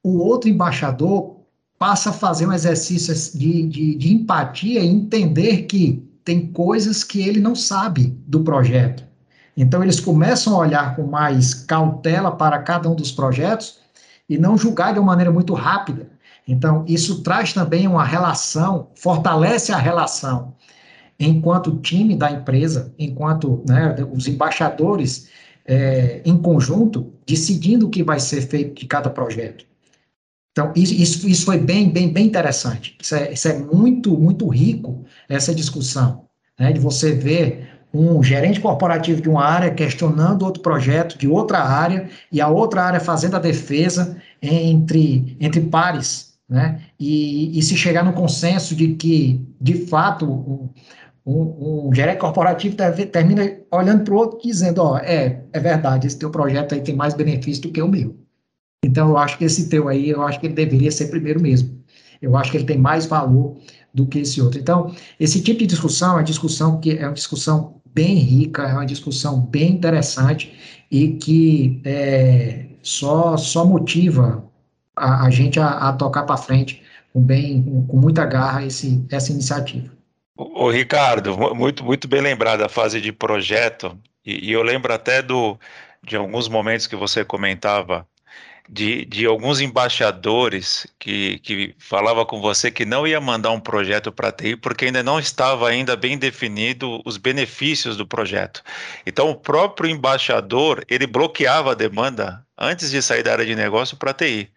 [0.02, 1.40] o outro embaixador
[1.78, 7.20] passa a fazer um exercício de, de, de empatia e entender que tem coisas que
[7.20, 9.04] ele não sabe do projeto.
[9.56, 13.78] Então, eles começam a olhar com mais cautela para cada um dos projetos
[14.28, 16.10] e não julgar de uma maneira muito rápida.
[16.46, 20.52] Então, isso traz também uma relação, fortalece a relação
[21.18, 25.28] enquanto time da empresa, enquanto né, os embaixadores
[25.64, 29.64] é, em conjunto, decidindo o que vai ser feito de cada projeto.
[30.56, 32.96] Então, isso, isso, foi bem, bem, bem interessante.
[32.98, 36.24] Isso é, isso é muito, muito rico, essa discussão,
[36.58, 41.58] né, de você ver um gerente corporativo de uma área questionando outro projeto de outra
[41.58, 47.76] área e a outra área fazendo a defesa entre, entre pares, né, e, e se
[47.76, 50.70] chegar no consenso de que, de fato, um,
[51.26, 52.76] um, um gerente corporativo
[53.12, 56.96] termina olhando para o outro dizendo, ó, é, é verdade, esse teu projeto aí tem
[56.96, 58.25] mais benefício do que o meu.
[58.84, 61.82] Então, eu acho que esse teu aí, eu acho que ele deveria ser primeiro mesmo.
[62.20, 63.56] Eu acho que ele tem mais valor
[63.92, 64.60] do que esse outro.
[64.60, 68.74] Então, esse tipo de discussão é uma discussão que é uma discussão bem rica, é
[68.74, 70.54] uma discussão bem interessante
[70.90, 74.44] e que é, só, só motiva
[74.94, 79.32] a, a gente a, a tocar para frente com, bem, com, muita garra esse, essa
[79.32, 79.90] iniciativa.
[80.36, 85.22] O Ricardo, muito, muito bem lembrado a fase de projeto, e, e eu lembro até
[85.22, 85.58] do,
[86.06, 88.06] de alguns momentos que você comentava
[88.68, 94.10] de, de alguns embaixadores que, que falava com você que não ia mandar um projeto
[94.10, 98.62] para TI porque ainda não estava ainda bem definido os benefícios do projeto.
[99.04, 103.96] Então o próprio embaixador ele bloqueava a demanda antes de sair da área de negócio
[103.96, 104.50] para TI.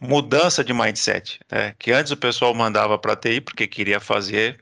[0.00, 1.74] Mudança de mindset, né?
[1.78, 4.58] que antes o pessoal mandava para TI porque queria fazer,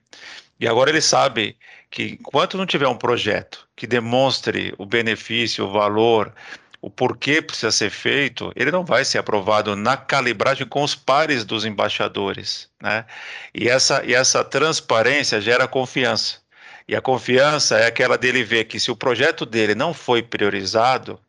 [0.60, 1.56] e agora ele sabe
[1.90, 6.32] que enquanto não tiver um projeto que demonstre o benefício, o valor,
[6.82, 11.44] o porquê precisa ser feito, ele não vai ser aprovado na calibragem com os pares
[11.44, 12.68] dos embaixadores.
[12.82, 13.06] Né?
[13.54, 16.42] E, essa, e essa transparência gera confiança.
[16.88, 21.20] E a confiança é aquela dele ver que se o projeto dele não foi priorizado,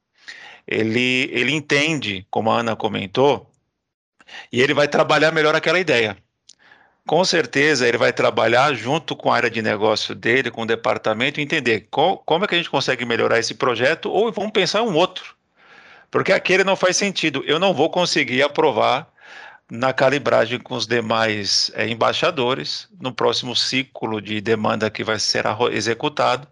[0.68, 3.48] ele, ele entende, como a Ana comentou,
[4.52, 6.18] e ele vai trabalhar melhor aquela ideia.
[7.06, 11.40] Com certeza ele vai trabalhar junto com a área de negócio dele, com o departamento,
[11.40, 15.43] entender como é que a gente consegue melhorar esse projeto, ou vamos pensar um outro.
[16.14, 17.44] Porque aquele não faz sentido.
[17.48, 19.08] Eu não vou conseguir aprovar
[19.72, 25.44] na calibragem com os demais é, embaixadores no próximo ciclo de demanda que vai ser
[25.72, 26.48] executado,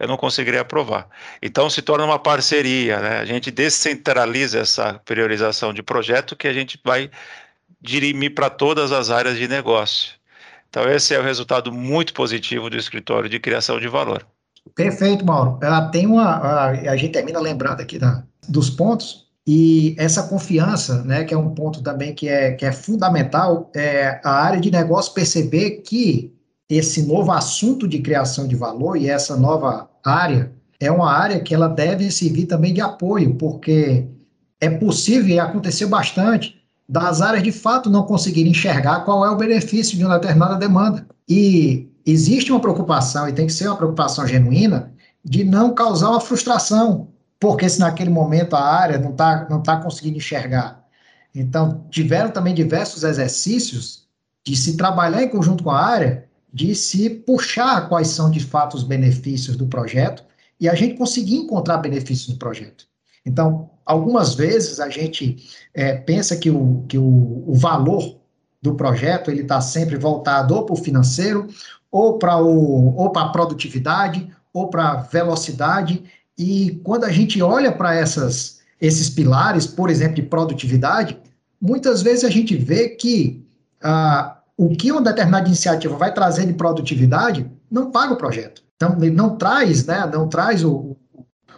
[0.00, 1.08] eu não conseguirei aprovar.
[1.40, 3.18] Então se torna uma parceria, né?
[3.20, 7.08] A gente descentraliza essa priorização de projeto que a gente vai
[7.80, 10.14] dirimir para todas as áreas de negócio.
[10.68, 14.26] Então esse é o resultado muito positivo do escritório de criação de valor.
[14.74, 15.58] Perfeito, Mauro.
[15.62, 16.24] Ela tem uma.
[16.24, 21.38] A, a gente termina lembrando aqui da, dos pontos, e essa confiança, né, que é
[21.38, 26.32] um ponto também que é, que é fundamental, é a área de negócio perceber que
[26.68, 30.50] esse novo assunto de criação de valor e essa nova área
[30.80, 34.06] é uma área que ela deve servir também de apoio, porque
[34.60, 36.56] é possível, e aconteceu bastante,
[36.88, 41.06] das áreas de fato não conseguirem enxergar qual é o benefício de uma determinada demanda.
[41.28, 44.92] E existe uma preocupação, e tem que ser uma preocupação genuína,
[45.24, 47.08] de não causar uma frustração,
[47.40, 50.84] porque se naquele momento a área não está não tá conseguindo enxergar.
[51.34, 54.04] Então, tiveram também diversos exercícios
[54.44, 58.74] de se trabalhar em conjunto com a área, de se puxar quais são de fato
[58.74, 60.22] os benefícios do projeto
[60.60, 62.86] e a gente conseguir encontrar benefícios no projeto.
[63.26, 65.36] Então, algumas vezes a gente
[65.72, 68.20] é, pensa que, o, que o, o valor
[68.62, 71.48] do projeto ele está sempre voltado ou para o financeiro,
[71.94, 76.02] ou para ou a produtividade, ou para a velocidade,
[76.36, 81.16] e quando a gente olha para essas esses pilares, por exemplo, de produtividade,
[81.60, 83.46] muitas vezes a gente vê que
[83.80, 88.62] ah, o que uma determinada iniciativa vai trazer de produtividade não paga o projeto.
[88.74, 90.96] Então, ele não traz, né, não traz o,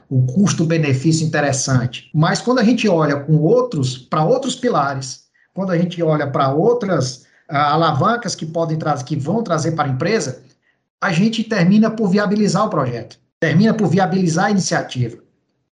[0.08, 2.10] o custo-benefício interessante.
[2.14, 6.52] Mas quando a gente olha com outros, para outros pilares, quando a gente olha para
[6.52, 10.42] outras alavancas que podem trazer, que vão trazer para a empresa,
[11.00, 15.18] a gente termina por viabilizar o projeto termina por viabilizar a iniciativa,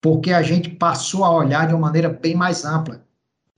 [0.00, 3.02] porque a gente passou a olhar de uma maneira bem mais ampla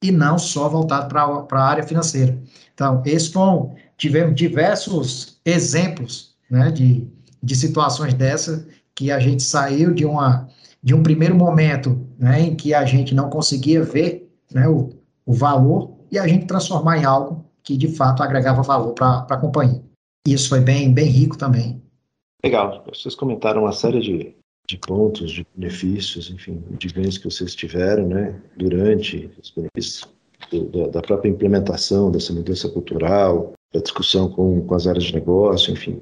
[0.03, 2.39] e não só voltado para a área financeira.
[2.75, 7.07] Então, esses foram, tivemos diversos exemplos né, de,
[7.43, 10.49] de situações dessa que a gente saiu de, uma,
[10.83, 14.91] de um primeiro momento né, em que a gente não conseguia ver né, o,
[15.25, 19.37] o valor e a gente transformar em algo que de fato agregava valor para a
[19.37, 19.83] companhia.
[20.27, 21.83] Isso foi bem, bem rico também
[22.47, 22.85] Legal.
[22.87, 24.37] Vocês comentaram uma série de,
[24.69, 30.07] de pontos, de benefícios, enfim, de ganhos que vocês tiveram, né, durante os benefícios
[30.73, 35.73] da, da, própria implementação dessa mudança cultural, da discussão com, com as áreas de negócio,
[35.73, 36.01] enfim.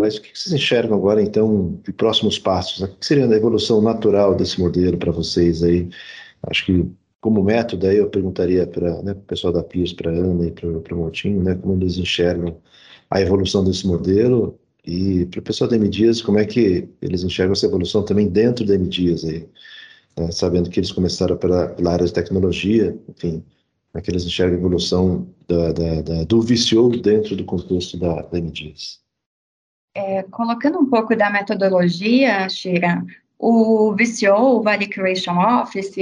[0.00, 2.80] Mas o que vocês enxergam agora, então, de próximos passos?
[2.82, 5.90] O que seria a evolução natural desse modelo para vocês aí?
[6.44, 6.90] Acho que,
[7.20, 10.50] como método, aí eu perguntaria para né, o pessoal da PIS, para a Ana e
[10.50, 12.56] para o Montinho, né, como eles enxergam
[13.10, 15.90] a evolução desse modelo e para o pessoal da M
[16.24, 18.88] como é que eles enxergam essa evolução também dentro da M
[19.28, 19.48] aí?
[20.18, 20.30] Né?
[20.30, 23.44] Sabendo que eles começaram pela, pela, área de tecnologia, enfim,
[23.92, 27.98] como é que eles enxergam a evolução da, da, da, do VCO dentro do contexto
[27.98, 28.52] da, da M
[29.94, 33.04] É, colocando um pouco da metodologia, Shira,
[33.38, 35.96] o VCO, o Value Creation Office,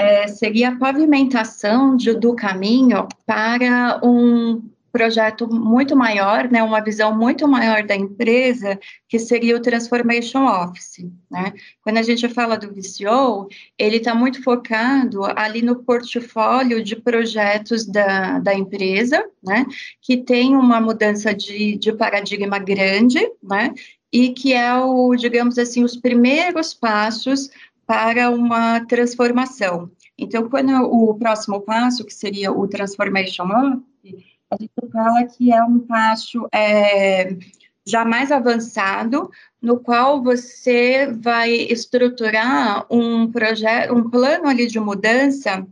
[0.00, 7.16] é, seria a pavimentação de, do caminho para um projeto muito maior, né, uma visão
[7.16, 11.06] muito maior da empresa, que seria o Transformation Office.
[11.30, 11.52] Né?
[11.82, 13.46] Quando a gente fala do VCO,
[13.78, 19.66] ele está muito focado ali no portfólio de projetos da, da empresa, né,
[20.00, 23.72] que tem uma mudança de, de paradigma grande, né,
[24.12, 27.48] e que é o, digamos assim, os primeiros passos
[27.90, 29.90] para uma transformação.
[30.16, 35.60] Então, quando o próximo passo, que seria o Transformation Office, a gente fala que é
[35.64, 37.36] um passo é,
[37.84, 39.28] já mais avançado,
[39.60, 45.66] no qual você vai estruturar um projeto, um plano ali de mudança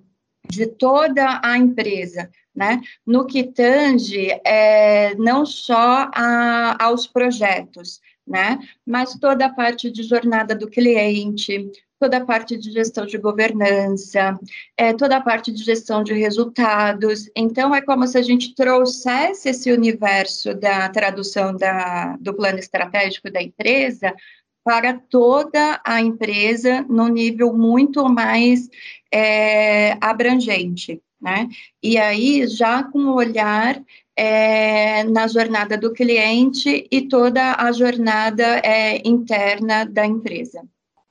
[0.50, 2.80] de toda a empresa, né?
[3.06, 8.58] No que tange é, não só a, aos projetos, né?
[8.84, 14.38] Mas toda a parte de jornada do cliente, toda a parte de gestão de governança,
[14.76, 17.28] é, toda a parte de gestão de resultados.
[17.34, 23.30] Então, é como se a gente trouxesse esse universo da tradução da, do plano estratégico
[23.30, 24.14] da empresa
[24.64, 28.68] para toda a empresa no nível muito mais
[29.12, 31.48] é, abrangente, né?
[31.82, 33.82] E aí, já com o olhar
[34.14, 40.62] é, na jornada do cliente e toda a jornada é, interna da empresa.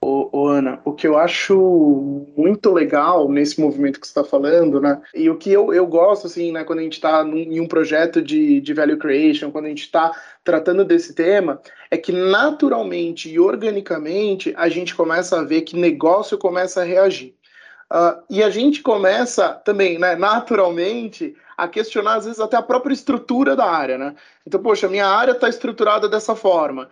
[0.09, 4.79] Ô, ô, Ana, o que eu acho muito legal nesse movimento que você está falando,
[4.79, 5.01] né?
[5.13, 8.21] E o que eu, eu gosto, assim, né, quando a gente está em um projeto
[8.21, 10.13] de, de value creation, quando a gente está
[10.45, 16.37] tratando desse tema, é que naturalmente e organicamente a gente começa a ver que negócio
[16.37, 17.35] começa a reagir.
[17.91, 22.93] Uh, e a gente começa também, né, naturalmente, a questionar, às vezes, até a própria
[22.93, 24.15] estrutura da área, né?
[24.45, 26.87] Então, poxa, minha área está estruturada dessa forma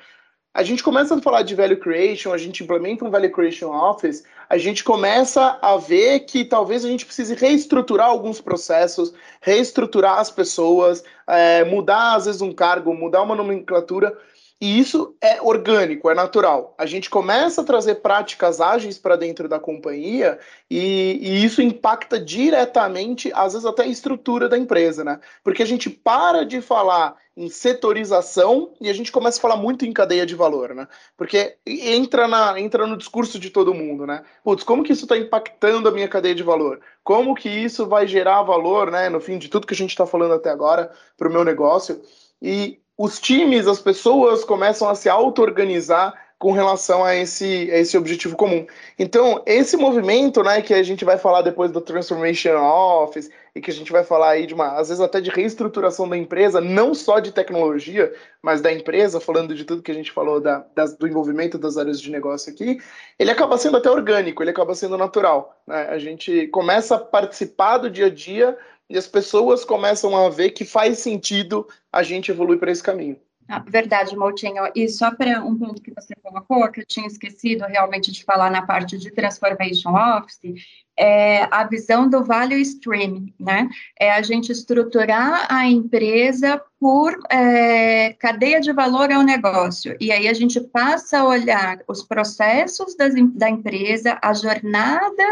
[0.55, 4.23] a gente começa a falar de value creation, a gente implementa um value creation office,
[4.49, 10.31] a gente começa a ver que talvez a gente precise reestruturar alguns processos, reestruturar as
[10.31, 14.17] pessoas, é, mudar às vezes um cargo, mudar uma nomenclatura.
[14.65, 16.73] E isso é orgânico, é natural.
[16.75, 22.19] A gente começa a trazer práticas ágeis para dentro da companhia e, e, isso impacta
[22.19, 25.19] diretamente, às vezes até a estrutura da empresa, né?
[25.43, 29.85] Porque a gente para de falar em setorização e a gente começa a falar muito
[29.85, 30.87] em cadeia de valor, né?
[31.15, 34.23] Porque entra, na, entra no discurso de todo mundo, né?
[34.43, 36.81] Putz, como que isso está impactando a minha cadeia de valor?
[37.03, 39.09] Como que isso vai gerar valor, né?
[39.09, 42.01] No fim de tudo que a gente está falando até agora para o meu negócio.
[42.41, 47.97] E os times, as pessoas começam a se auto-organizar com relação a esse, a esse
[47.97, 48.65] objetivo comum.
[48.99, 53.71] Então, esse movimento, né, que a gente vai falar depois do Transformation Office, e que
[53.71, 56.93] a gente vai falar aí de uma, às vezes até de reestruturação da empresa, não
[56.93, 60.97] só de tecnologia, mas da empresa, falando de tudo que a gente falou da, das,
[60.97, 62.79] do envolvimento das áreas de negócio aqui,
[63.17, 65.57] ele acaba sendo até orgânico, ele acaba sendo natural.
[65.65, 65.87] Né?
[65.89, 68.57] A gente começa a participar do dia a dia
[68.89, 73.19] e as pessoas começam a ver que faz sentido a gente evoluir para esse caminho.
[73.47, 74.63] Ah, verdade, Moutinho.
[74.75, 78.49] E só para um ponto que você colocou, que eu tinha esquecido realmente de falar
[78.49, 80.63] na parte de Transformation Office,
[80.97, 83.69] é a visão do value stream, né?
[83.99, 89.95] É a gente estruturar a empresa por é, cadeia de valor ao negócio.
[89.99, 95.23] E aí a gente passa a olhar os processos das, da empresa, a jornada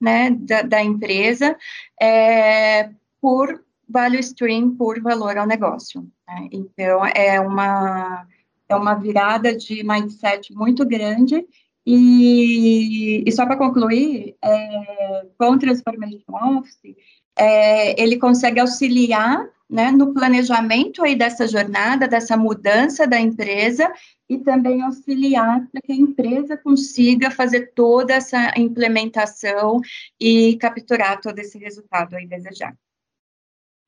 [0.00, 1.56] né, da, da empresa,
[2.00, 2.90] é,
[3.20, 6.02] por value stream por valor ao negócio.
[6.28, 6.48] Né?
[6.52, 8.26] Então, é uma,
[8.68, 11.44] é uma virada de mindset muito grande.
[11.84, 16.94] E, e só para concluir, é, com o Transformation Office,
[17.36, 23.90] é, ele consegue auxiliar né, no planejamento aí dessa jornada, dessa mudança da empresa
[24.28, 29.80] e também auxiliar para que a empresa consiga fazer toda essa implementação
[30.20, 32.76] e capturar todo esse resultado aí desejado.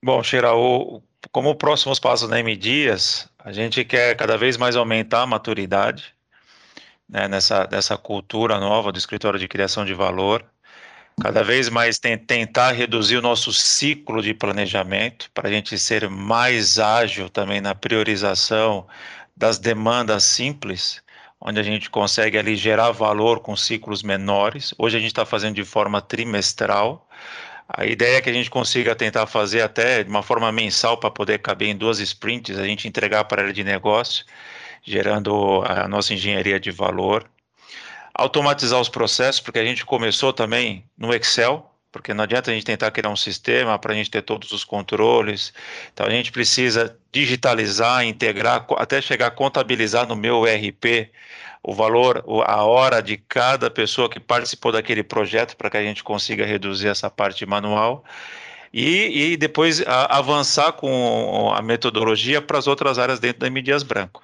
[0.05, 0.51] Bom, Sheila,
[1.31, 6.13] como próximos passos da M Dias, a gente quer cada vez mais aumentar a maturidade
[7.09, 10.45] né, nessa, nessa cultura nova do escritório de criação de valor,
[11.23, 16.11] cada vez mais tem, tentar reduzir o nosso ciclo de planejamento para a gente ser
[16.11, 18.89] mais ágil também na priorização
[19.37, 21.01] das demandas simples,
[21.41, 24.75] onde a gente consegue ali gerar valor com ciclos menores.
[24.77, 27.09] Hoje a gente está fazendo de forma trimestral,
[27.69, 31.11] a ideia é que a gente consiga tentar fazer até de uma forma mensal para
[31.11, 34.25] poder caber em duas sprints, a gente entregar para a área de negócio,
[34.83, 37.25] gerando a nossa engenharia de valor.
[38.15, 42.65] Automatizar os processos, porque a gente começou também no Excel, porque não adianta a gente
[42.65, 45.53] tentar criar um sistema para a gente ter todos os controles.
[45.93, 51.11] Então a gente precisa digitalizar, integrar, até chegar a contabilizar no meu ERP
[51.63, 56.03] o valor, a hora de cada pessoa que participou daquele projeto para que a gente
[56.03, 58.05] consiga reduzir essa parte manual.
[58.73, 63.83] e, e depois a, avançar com a metodologia para as outras áreas dentro da Midias
[63.83, 64.23] Branco.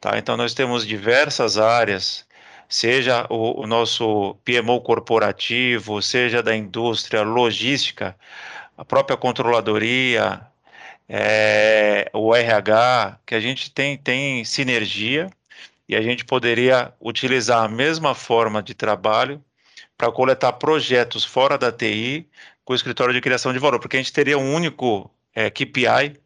[0.00, 0.16] Tá?
[0.18, 2.24] Então, nós temos diversas áreas,
[2.70, 8.16] seja o, o nosso PMO corporativo, seja da indústria, logística,
[8.78, 10.40] a própria controladoria,
[11.08, 15.28] é, o RH, que a gente tem, tem sinergia
[15.88, 19.44] e a gente poderia utilizar a mesma forma de trabalho
[19.98, 22.28] para coletar projetos fora da TI
[22.64, 26.20] com o escritório de criação de valor, porque a gente teria um único é, KPI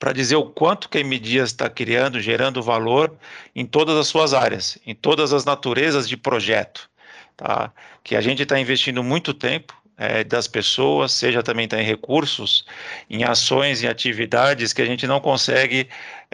[0.00, 3.14] para dizer o quanto que a MDias está criando, gerando valor
[3.54, 6.90] em todas as suas áreas, em todas as naturezas de projeto,
[7.36, 7.70] tá?
[8.02, 12.64] Que a gente está investindo muito tempo é, das pessoas, seja também tá em recursos,
[13.10, 15.86] em ações, em atividades que a gente não consegue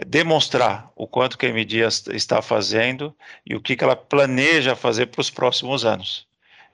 [0.07, 3.13] demonstrar o quanto que a MDias está fazendo
[3.45, 6.26] e o que, que ela planeja fazer para os próximos anos.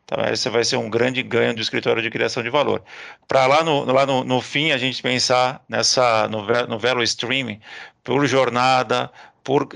[0.05, 2.83] Então, esse vai ser um grande ganho do escritório de criação de valor.
[3.27, 7.59] Para lá, no, lá no, no, fim, a gente pensar nessa, no, no Velo Streaming,
[8.03, 9.09] por jornada,
[9.43, 9.67] por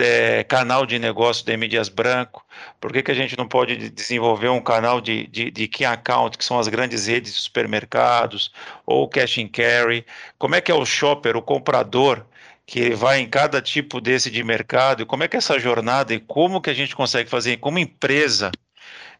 [0.00, 2.44] é, canal de negócio de mídias branco,
[2.80, 6.38] por que, que a gente não pode desenvolver um canal de, de, de key account,
[6.38, 8.52] que são as grandes redes de supermercados,
[8.86, 10.06] ou cash and carry,
[10.38, 12.24] como é que é o shopper, o comprador,
[12.64, 16.14] que vai em cada tipo desse de mercado, e como é que é essa jornada,
[16.14, 18.50] e como que a gente consegue fazer como empresa,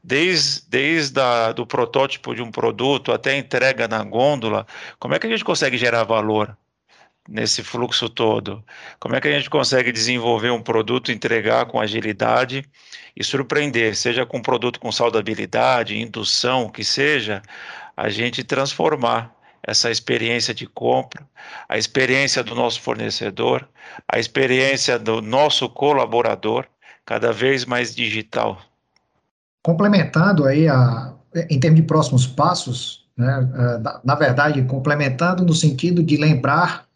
[0.07, 4.65] desde, desde a, do protótipo de um produto até a entrega na gôndola,
[5.01, 6.57] como é que a gente consegue gerar valor
[7.29, 8.65] nesse fluxo todo?
[9.01, 12.65] Como é que a gente consegue desenvolver um produto, entregar com agilidade
[13.17, 17.43] e surpreender, seja com um produto com saudabilidade, indução, que seja,
[17.97, 21.29] a gente transformar essa experiência de compra,
[21.69, 23.69] a experiência do nosso fornecedor,
[24.07, 26.65] a experiência do nosso colaborador,
[27.05, 28.63] cada vez mais digital
[29.67, 31.13] complementando aí a,
[31.51, 36.87] em termos de próximos passos, né, é, na, na verdade, complementando no sentido de lembrar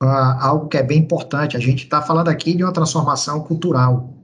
[0.00, 1.56] uh, algo que é bem importante.
[1.56, 4.14] A gente está falando aqui de uma transformação cultural,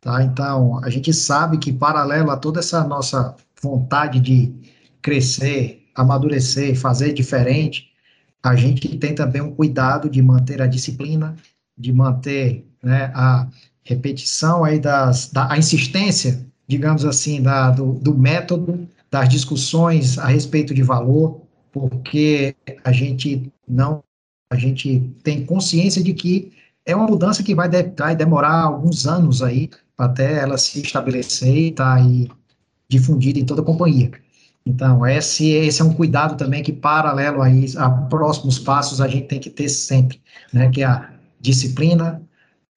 [0.00, 0.22] tá?
[0.22, 4.54] Então, a gente sabe que paralelo a toda essa nossa vontade de
[5.02, 7.88] crescer, amadurecer, fazer diferente,
[8.44, 11.34] a gente tem também um cuidado de manter a disciplina,
[11.76, 13.48] de manter né, a
[13.82, 20.26] repetição aí das, da a insistência digamos assim, da, do, do método, das discussões a
[20.26, 21.40] respeito de valor,
[21.72, 24.02] porque a gente não,
[24.50, 26.52] a gente tem consciência de que
[26.86, 31.54] é uma mudança que vai, de, vai demorar alguns anos aí até ela se estabelecer
[31.54, 32.28] e estar tá aí
[32.88, 34.10] difundida em toda a companhia.
[34.66, 39.26] Então, esse, esse é um cuidado também que, paralelo aí a próximos passos, a gente
[39.26, 40.20] tem que ter sempre,
[40.52, 41.10] né, que é a
[41.40, 42.22] disciplina,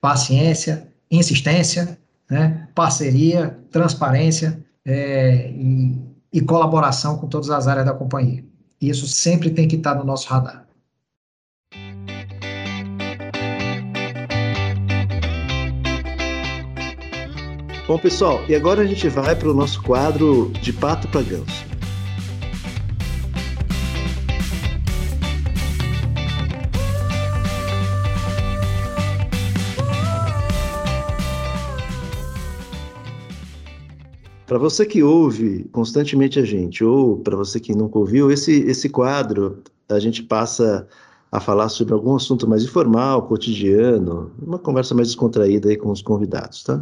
[0.02, 1.98] paciência, insistência,
[2.30, 6.00] né, parceria, transparência é, e,
[6.34, 8.44] e colaboração com todas as áreas da companhia.
[8.80, 10.68] Isso sempre tem que estar no nosso radar.
[17.88, 21.67] Bom, pessoal, e agora a gente vai para o nosso quadro de pato para ganso.
[34.48, 38.88] Para você que ouve constantemente a gente, ou para você que nunca ouviu, esse, esse
[38.88, 40.88] quadro a gente passa
[41.30, 46.02] a falar sobre algum assunto mais informal, cotidiano, uma conversa mais descontraída aí com os
[46.02, 46.82] convidados, tá?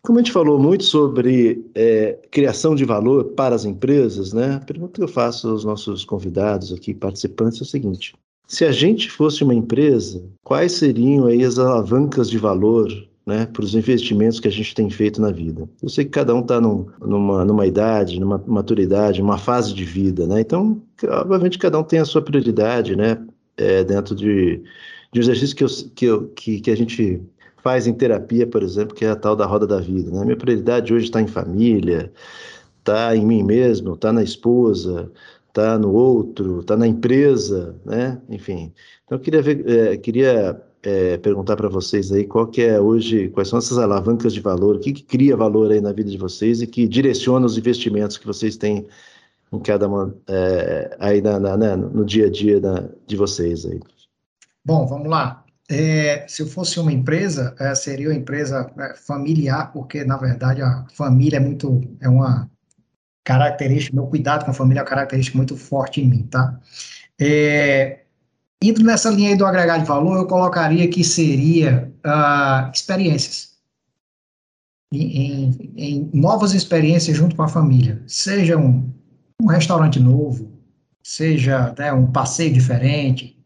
[0.00, 4.54] Como a gente falou muito sobre é, criação de valor para as empresas, né?
[4.54, 8.14] A pergunta que eu faço aos nossos convidados aqui, participantes, é o seguinte:
[8.46, 12.88] se a gente fosse uma empresa, quais seriam aí as alavancas de valor
[13.26, 15.68] né, para os investimentos que a gente tem feito na vida.
[15.82, 19.84] Eu sei que cada um está num, numa, numa idade, numa maturidade, numa fase de
[19.84, 20.40] vida, né?
[20.40, 23.18] Então, obviamente, cada um tem a sua prioridade, né?
[23.56, 24.62] É, dentro de,
[25.12, 27.22] de um exercício que, eu, que, eu, que, que a gente
[27.62, 30.10] faz em terapia, por exemplo, que é a tal da roda da vida.
[30.10, 30.24] Né?
[30.24, 32.12] Minha prioridade hoje está em família,
[32.80, 35.10] está em mim mesmo, está na esposa,
[35.48, 38.20] está no outro, está na empresa, né?
[38.28, 38.72] Enfim.
[39.04, 43.28] Então, eu queria ver, é, queria é, perguntar para vocês aí qual que é hoje,
[43.30, 46.18] quais são essas alavancas de valor, o que, que cria valor aí na vida de
[46.18, 48.86] vocês e que direciona os investimentos que vocês têm
[49.52, 53.64] em cada uma, é, aí na, na, né, no dia a dia da, de vocês
[53.64, 53.80] aí.
[54.64, 55.44] Bom, vamos lá.
[55.70, 58.70] É, se eu fosse uma empresa, é, seria uma empresa
[59.06, 62.50] familiar, porque na verdade a família é muito, é uma
[63.22, 66.60] característica, meu cuidado com a família é uma característica muito forte em mim, tá?
[67.18, 68.03] É,
[68.64, 73.52] Indo nessa linha aí do agregar de valor, eu colocaria que seria uh, experiências.
[74.90, 78.02] Em, em, em, novas experiências junto com a família.
[78.06, 78.90] Seja um,
[79.42, 80.50] um restaurante novo,
[81.02, 83.38] seja né, um passeio diferente,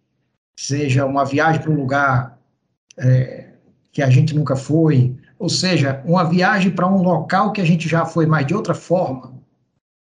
[0.57, 2.39] seja uma viagem para um lugar
[2.97, 3.55] é,
[3.91, 7.89] que a gente nunca foi, ou seja, uma viagem para um local que a gente
[7.89, 9.38] já foi, mas de outra forma,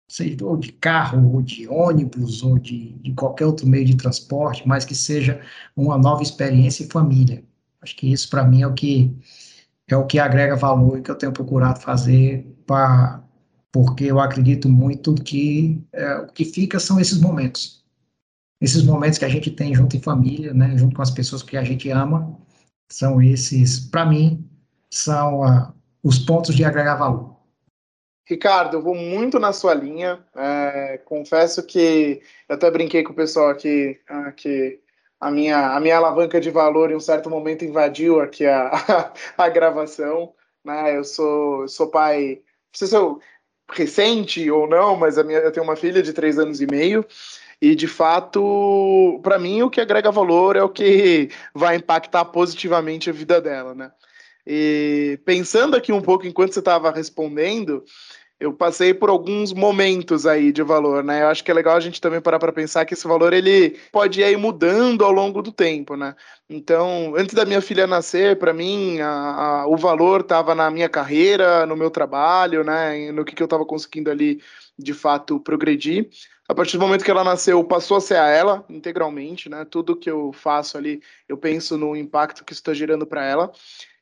[0.08, 4.66] seja ou de carro, ou de ônibus, ou de, de qualquer outro meio de transporte,
[4.66, 5.40] mas que seja
[5.74, 7.44] uma nova experiência e família.
[7.80, 9.14] Acho que isso, para mim, é o que
[9.88, 12.44] é o que agrega valor e que eu tenho procurado fazer
[13.70, 17.84] porque eu acredito muito que é, o que fica são esses momentos.
[18.60, 21.56] Esses momentos que a gente tem junto em família, né, junto com as pessoas que
[21.56, 22.38] a gente ama,
[22.90, 24.48] são esses, para mim,
[24.90, 27.35] são uh, os pontos de agregar valor.
[28.26, 30.18] Ricardo, eu vou muito na sua linha.
[30.34, 34.80] É, confesso que eu até brinquei com o pessoal aqui uh, que
[35.20, 39.12] a minha, a minha alavanca de valor em um certo momento invadiu aqui a, a,
[39.44, 40.34] a gravação.
[40.64, 40.96] Né?
[40.96, 43.20] Eu sou, sou pai, não sei se eu
[43.72, 47.06] recente ou não, mas a minha, eu tenho uma filha de três anos e meio.
[47.62, 53.08] E de fato, para mim, o que agrega valor é o que vai impactar positivamente
[53.08, 53.92] a vida dela, né?
[54.46, 57.84] E pensando aqui um pouco enquanto você estava respondendo,
[58.38, 61.22] eu passei por alguns momentos aí de valor, né?
[61.22, 63.78] Eu acho que é legal a gente também parar para pensar que esse valor ele
[63.90, 66.14] pode ir mudando ao longo do tempo, né?
[66.48, 69.08] Então, antes da minha filha nascer, para mim, a,
[69.62, 73.10] a, o valor estava na minha carreira, no meu trabalho, né?
[73.10, 74.40] No que, que eu estava conseguindo ali,
[74.78, 76.10] de fato, progredir.
[76.46, 79.64] A partir do momento que ela nasceu, passou a ser a ela integralmente, né?
[79.64, 83.50] Tudo que eu faço ali, eu penso no impacto que isso está gerando para ela.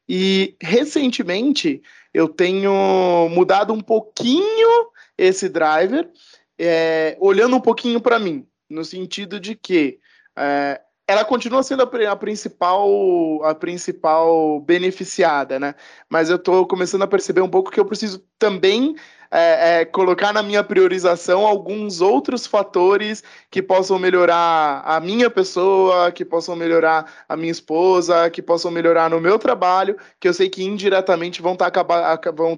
[0.08, 1.82] E recentemente
[2.12, 6.10] eu tenho mudado um pouquinho esse driver,
[6.58, 9.98] é, olhando um pouquinho para mim, no sentido de que
[10.36, 15.74] é, ela continua sendo a, a, principal a principal beneficiada, né?
[16.08, 18.94] Mas eu estou começando a perceber um pouco que eu preciso também
[19.30, 26.10] é, é, colocar na minha priorização alguns outros fatores que possam melhorar a minha pessoa,
[26.12, 30.48] que possam melhorar a minha esposa, que possam melhorar no meu trabalho, que eu sei
[30.48, 31.84] que indiretamente vão estar tá,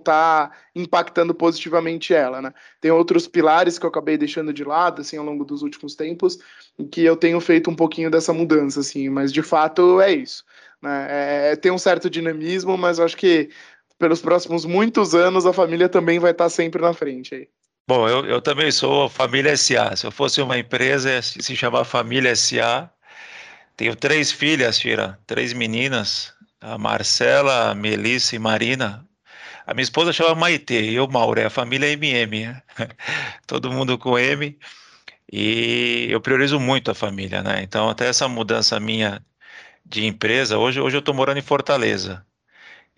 [0.05, 2.53] tá impactando positivamente ela, né?
[2.81, 6.39] Tem outros pilares que eu acabei deixando de lado, assim, ao longo dos últimos tempos,
[6.91, 10.45] que eu tenho feito um pouquinho dessa mudança, assim, mas de fato é isso.
[10.83, 11.07] Né?
[11.09, 13.49] É, tem um certo dinamismo, mas acho que
[13.99, 17.49] pelos próximos muitos anos, a família também vai estar sempre na frente aí.
[17.89, 19.95] Bom, eu, eu também sou família SA.
[19.95, 22.91] Se eu fosse uma empresa, se chamar Família SA.
[23.77, 29.07] Tenho três filhas, Tira, três meninas, a Marcela, a Melissa e Marina.
[29.67, 32.63] A minha esposa chama Maite, eu Mauro, é a família MM, né?
[33.47, 34.59] todo mundo com M.
[35.33, 37.63] E eu priorizo muito a família, né?
[37.63, 39.25] Então, até essa mudança minha
[39.85, 42.25] de empresa, hoje, hoje eu estou morando em Fortaleza.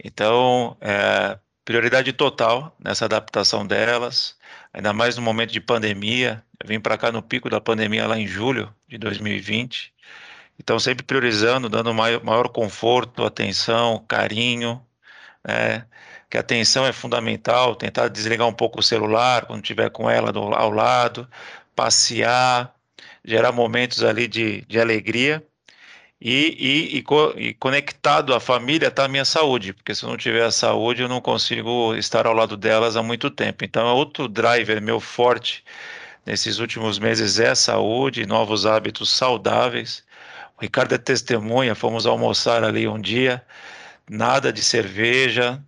[0.02, 4.36] Então, é, prioridade total nessa adaptação delas,
[4.72, 6.42] ainda mais no momento de pandemia.
[6.60, 9.92] Eu vim para cá no pico da pandemia lá em julho de 2020.
[10.60, 14.84] Então, sempre priorizando, dando maior, maior conforto, atenção, carinho,
[15.46, 15.86] né?
[16.30, 20.32] que a atenção é fundamental, tentar desligar um pouco o celular quando estiver com ela
[20.32, 21.28] do, ao lado,
[21.74, 22.74] passear,
[23.24, 25.46] gerar momentos ali de, de alegria
[26.20, 26.56] e,
[26.94, 30.16] e, e, co e, conectado à família está a minha saúde, porque se eu não
[30.16, 33.64] tiver a saúde, eu não consigo estar ao lado delas há muito tempo.
[33.64, 35.64] Então, é outro driver meu forte
[36.26, 40.04] nesses últimos meses é saúde, novos hábitos saudáveis.
[40.58, 43.42] O Ricardo é testemunha, fomos almoçar ali um dia,
[44.10, 45.62] nada de cerveja,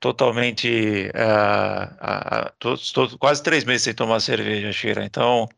[0.00, 1.10] totalmente.
[1.14, 5.04] Uh, uh, todos, todos, quase três meses sem tomar cerveja, Shira.
[5.04, 5.48] Então,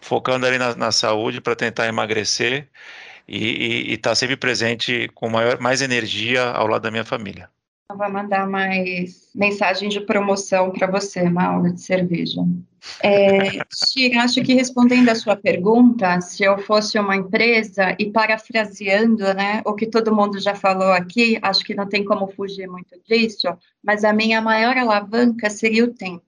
[0.00, 2.68] focando ali na, na saúde para tentar emagrecer
[3.26, 7.48] e estar tá sempre presente com maior, mais energia ao lado da minha família.
[7.90, 12.40] Eu vou mandar mais mensagem de promoção para você, Mauro, de cerveja.
[13.02, 13.58] É,
[14.18, 19.74] acho que respondendo a sua pergunta, se eu fosse uma empresa e parafraseando, né, o
[19.74, 23.48] que todo mundo já falou aqui, acho que não tem como fugir muito disso,
[23.82, 26.24] mas a minha maior alavanca seria o tempo.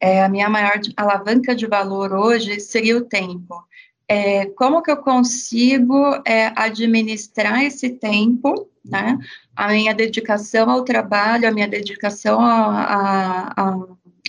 [0.00, 3.62] É, a minha maior alavanca de valor hoje seria o tempo
[4.10, 9.16] é, como que eu consigo é, administrar esse tempo, né?
[9.54, 13.86] A minha dedicação ao trabalho, a minha dedicação a, a, a,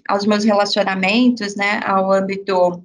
[0.08, 1.80] aos meus relacionamentos, né?
[1.84, 2.84] Ao âmbito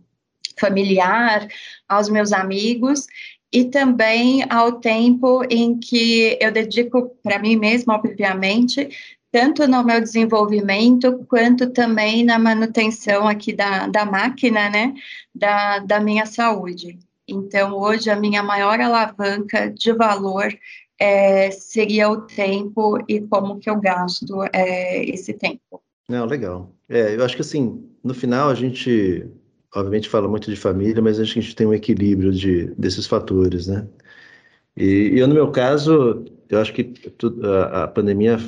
[0.59, 1.47] familiar,
[1.87, 3.07] aos meus amigos
[3.53, 8.89] e também ao tempo em que eu dedico para mim mesma, obviamente,
[9.33, 14.95] tanto no meu desenvolvimento quanto também na manutenção aqui da, da máquina, né,
[15.35, 16.99] da, da minha saúde.
[17.29, 20.49] Então, hoje, a minha maior alavanca de valor
[20.99, 25.83] é, seria o tempo e como que eu gasto é, esse tempo.
[26.09, 26.73] Não, legal.
[26.89, 29.29] É, eu acho que assim, no final a gente,
[29.75, 33.07] obviamente fala muito de família, mas acho que a gente tem um equilíbrio de, desses
[33.07, 33.87] fatores, né?
[34.77, 36.95] E, eu, no meu caso, eu acho que
[37.73, 38.39] a pandemia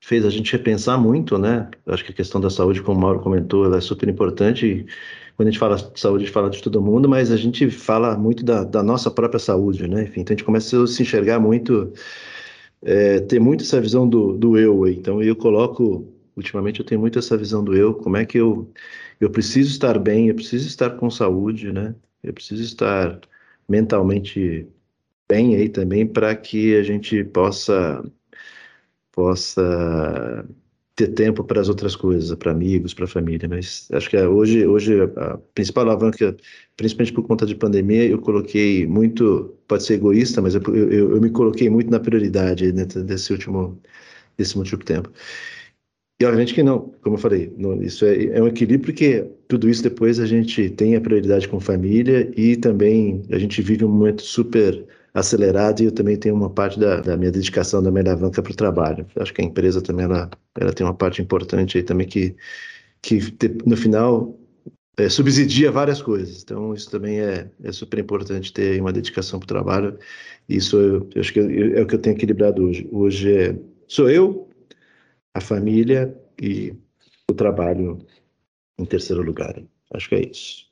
[0.00, 1.68] fez a gente repensar muito, né?
[1.86, 4.86] Acho que a questão da saúde, como o Mauro comentou, ela é super importante.
[5.36, 7.70] Quando a gente fala de saúde, a gente fala de todo mundo, mas a gente
[7.70, 10.04] fala muito da, da nossa própria saúde, né?
[10.04, 11.92] Enfim, então a gente começa a se enxergar muito,
[12.82, 14.86] é, ter muito essa visão do, do eu.
[14.86, 18.70] Então eu coloco, ultimamente eu tenho muito essa visão do eu, como é que eu,
[19.20, 21.94] eu preciso estar bem, eu preciso estar com saúde, né?
[22.22, 23.20] Eu preciso estar
[23.68, 24.66] mentalmente
[25.28, 28.02] bem aí também para que a gente possa
[29.16, 30.46] possa
[30.94, 34.94] ter tempo para as outras coisas, para amigos, para família, mas acho que hoje, hoje
[35.16, 36.36] a principal alavanca,
[36.76, 41.20] principalmente por conta de pandemia, eu coloquei muito, pode ser egoísta, mas eu, eu, eu
[41.20, 43.80] me coloquei muito na prioridade dentro desse último,
[44.38, 45.10] desse último tempo.
[46.18, 49.68] E obviamente que não, como eu falei, não, isso é, é um equilíbrio porque tudo
[49.68, 53.88] isso depois a gente tem a prioridade com família e também a gente vive um
[53.88, 54.86] momento super
[55.16, 58.52] acelerado e eu também tenho uma parte da, da minha dedicação, da minha alavanca para
[58.52, 59.06] o trabalho.
[59.16, 62.36] Acho que a empresa também ela, ela tem uma parte importante aí também que,
[63.00, 63.18] que
[63.64, 64.38] no final
[64.98, 66.42] é, subsidia várias coisas.
[66.42, 69.98] Então isso também é, é super importante ter uma dedicação para o trabalho.
[70.46, 72.86] Isso eu, eu acho que é, é o que eu tenho equilibrado hoje.
[72.92, 73.58] Hoje é,
[73.88, 74.50] sou eu,
[75.32, 76.74] a família e
[77.30, 77.98] o trabalho
[78.78, 79.58] em terceiro lugar.
[79.94, 80.66] Acho que é isso.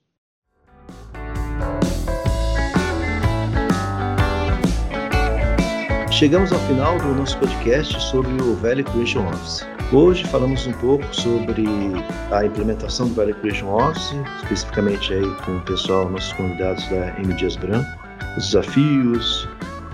[6.15, 9.67] Chegamos ao final do nosso podcast sobre o Value Creation Office.
[9.93, 11.65] Hoje falamos um pouco sobre
[12.31, 17.35] a implementação do Value Creation Office, especificamente aí com o pessoal, nossos convidados da M.
[17.35, 17.91] Dias Branco,
[18.37, 19.49] os desafios,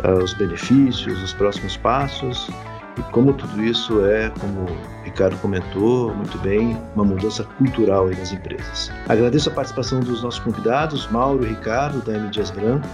[0.04, 2.50] ah, os benefícios, os próximos passos
[2.98, 8.30] e como tudo isso é, como o Ricardo comentou muito bem, uma mudança cultural nas
[8.30, 8.92] empresas.
[9.08, 12.28] Agradeço a participação dos nossos convidados, Mauro e Ricardo, da M.
[12.28, 12.86] Dias Branco.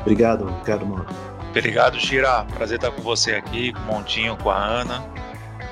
[0.00, 1.27] Obrigado, Ricardo Mauro.
[1.58, 2.44] Obrigado, Shira.
[2.54, 5.02] Prazer estar com você aqui, com o Montinho, com a Ana.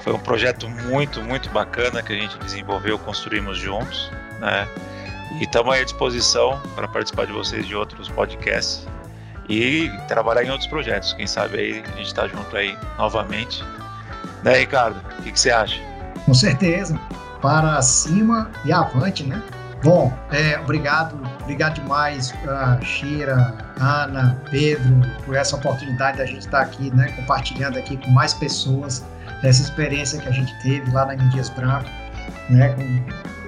[0.03, 4.11] Foi um projeto muito, muito bacana que a gente desenvolveu, construímos juntos,
[4.41, 4.68] né?
[5.41, 8.87] E estamos à disposição para participar de vocês de outros podcasts
[9.49, 11.12] e trabalhar em outros projetos.
[11.12, 13.62] Quem sabe aí a gente está junto aí novamente.
[14.43, 15.01] Né, Ricardo?
[15.18, 15.80] O que, que você acha?
[16.24, 16.99] Com certeza.
[17.41, 19.41] Para cima e avante, né?
[19.87, 26.61] Bom, é, obrigado, obrigado demais, uh, Shira, Ana, Pedro, por essa oportunidade da gente estar
[26.61, 29.05] aqui, né, compartilhando aqui com mais pessoas
[29.45, 31.89] essa experiência que a gente teve lá na Dias Branco,
[32.51, 32.82] né, com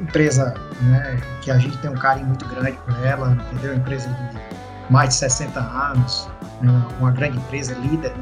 [0.00, 3.74] empresa, né, que a gente tem um carinho muito grande por ela, entendeu?
[3.74, 6.28] Empresa de mais de 60 anos,
[6.62, 8.12] né, uma grande empresa líder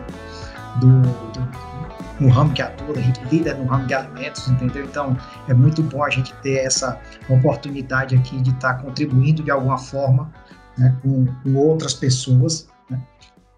[0.76, 1.75] do, do
[2.20, 4.84] no ramo que atua, a gente líder no ramo de alimentos, entendeu?
[4.84, 5.16] Então
[5.48, 6.98] é muito bom a gente ter essa
[7.28, 10.32] oportunidade aqui de estar tá contribuindo de alguma forma
[10.78, 13.00] né, com, com, outras pessoas, né,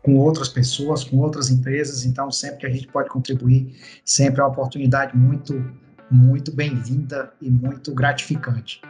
[0.02, 2.04] com outras pessoas, com outras empresas.
[2.04, 5.72] Então sempre que a gente pode contribuir, sempre é uma oportunidade muito,
[6.10, 8.80] muito bem-vinda e muito gratificante.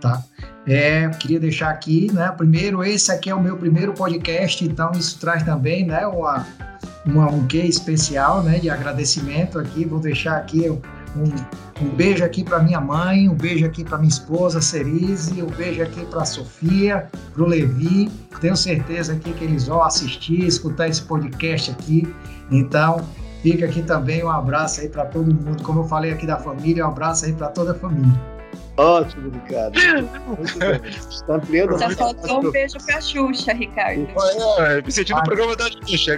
[0.00, 0.24] Tá?
[0.66, 2.32] É, queria deixar aqui, né?
[2.32, 6.06] Primeiro, esse aqui é o meu primeiro podcast, então isso traz também, né?
[6.06, 6.46] Uma,
[7.10, 9.84] uma, um quê especial né, de agradecimento aqui.
[9.84, 11.24] Vou deixar aqui um,
[11.82, 15.82] um beijo aqui para minha mãe, um beijo aqui para minha esposa Cerise, um beijo
[15.82, 18.10] aqui para Sofia, para o Levi.
[18.40, 22.12] Tenho certeza aqui que eles vão assistir, escutar esse podcast aqui.
[22.50, 23.00] Então,
[23.42, 25.62] fica aqui também um abraço aí para todo mundo.
[25.62, 28.39] Como eu falei aqui da família, um abraço aí para toda a família.
[28.80, 29.78] Ótimo, Ricardo.
[30.26, 30.80] Muito bem.
[31.10, 34.08] Está ampliando Só faltou um beijo pra Xuxa, Ricardo.
[34.58, 36.16] É, me senti no programa da Xuxa.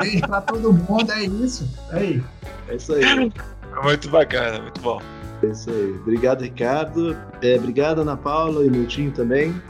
[0.00, 1.68] Beijo pra todo mundo, é isso.
[1.90, 2.22] Aí.
[2.68, 3.32] É isso aí.
[3.82, 5.02] Muito bacana, muito bom.
[5.42, 5.96] É isso aí.
[6.00, 7.16] Obrigado, Ricardo.
[7.42, 9.60] É, obrigado, Ana Paula e Miltinho também.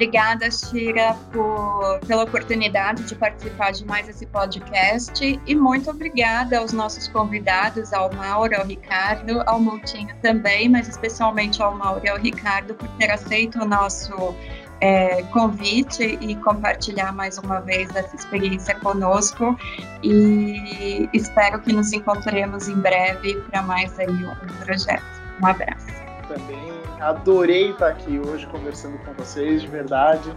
[0.00, 6.72] Obrigada, Shira, por, pela oportunidade de participar de mais esse podcast e muito obrigada aos
[6.72, 12.16] nossos convidados, ao Mauro, ao Ricardo, ao Moutinho também, mas especialmente ao Mauro e ao
[12.16, 14.34] Ricardo por ter aceito o nosso
[14.80, 19.54] é, convite e compartilhar mais uma vez essa experiência conosco
[20.02, 25.04] e espero que nos encontremos em breve para mais aí um projeto.
[25.42, 25.88] Um abraço.
[26.26, 30.30] Também Adorei estar aqui hoje conversando com vocês, de verdade.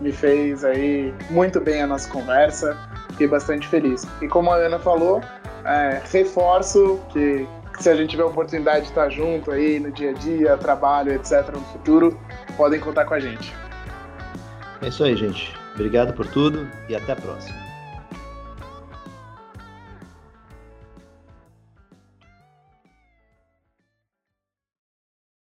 [0.00, 2.76] Me fez aí muito bem a nossa conversa.
[3.10, 4.06] Fiquei bastante feliz.
[4.20, 5.22] E como a Ana falou,
[5.64, 7.46] é, reforço que
[7.78, 11.12] se a gente tiver a oportunidade de estar junto aí no dia a dia, trabalho,
[11.12, 12.18] etc., no futuro,
[12.56, 13.54] podem contar com a gente.
[14.82, 15.54] É isso aí, gente.
[15.74, 17.69] Obrigado por tudo e até a próxima.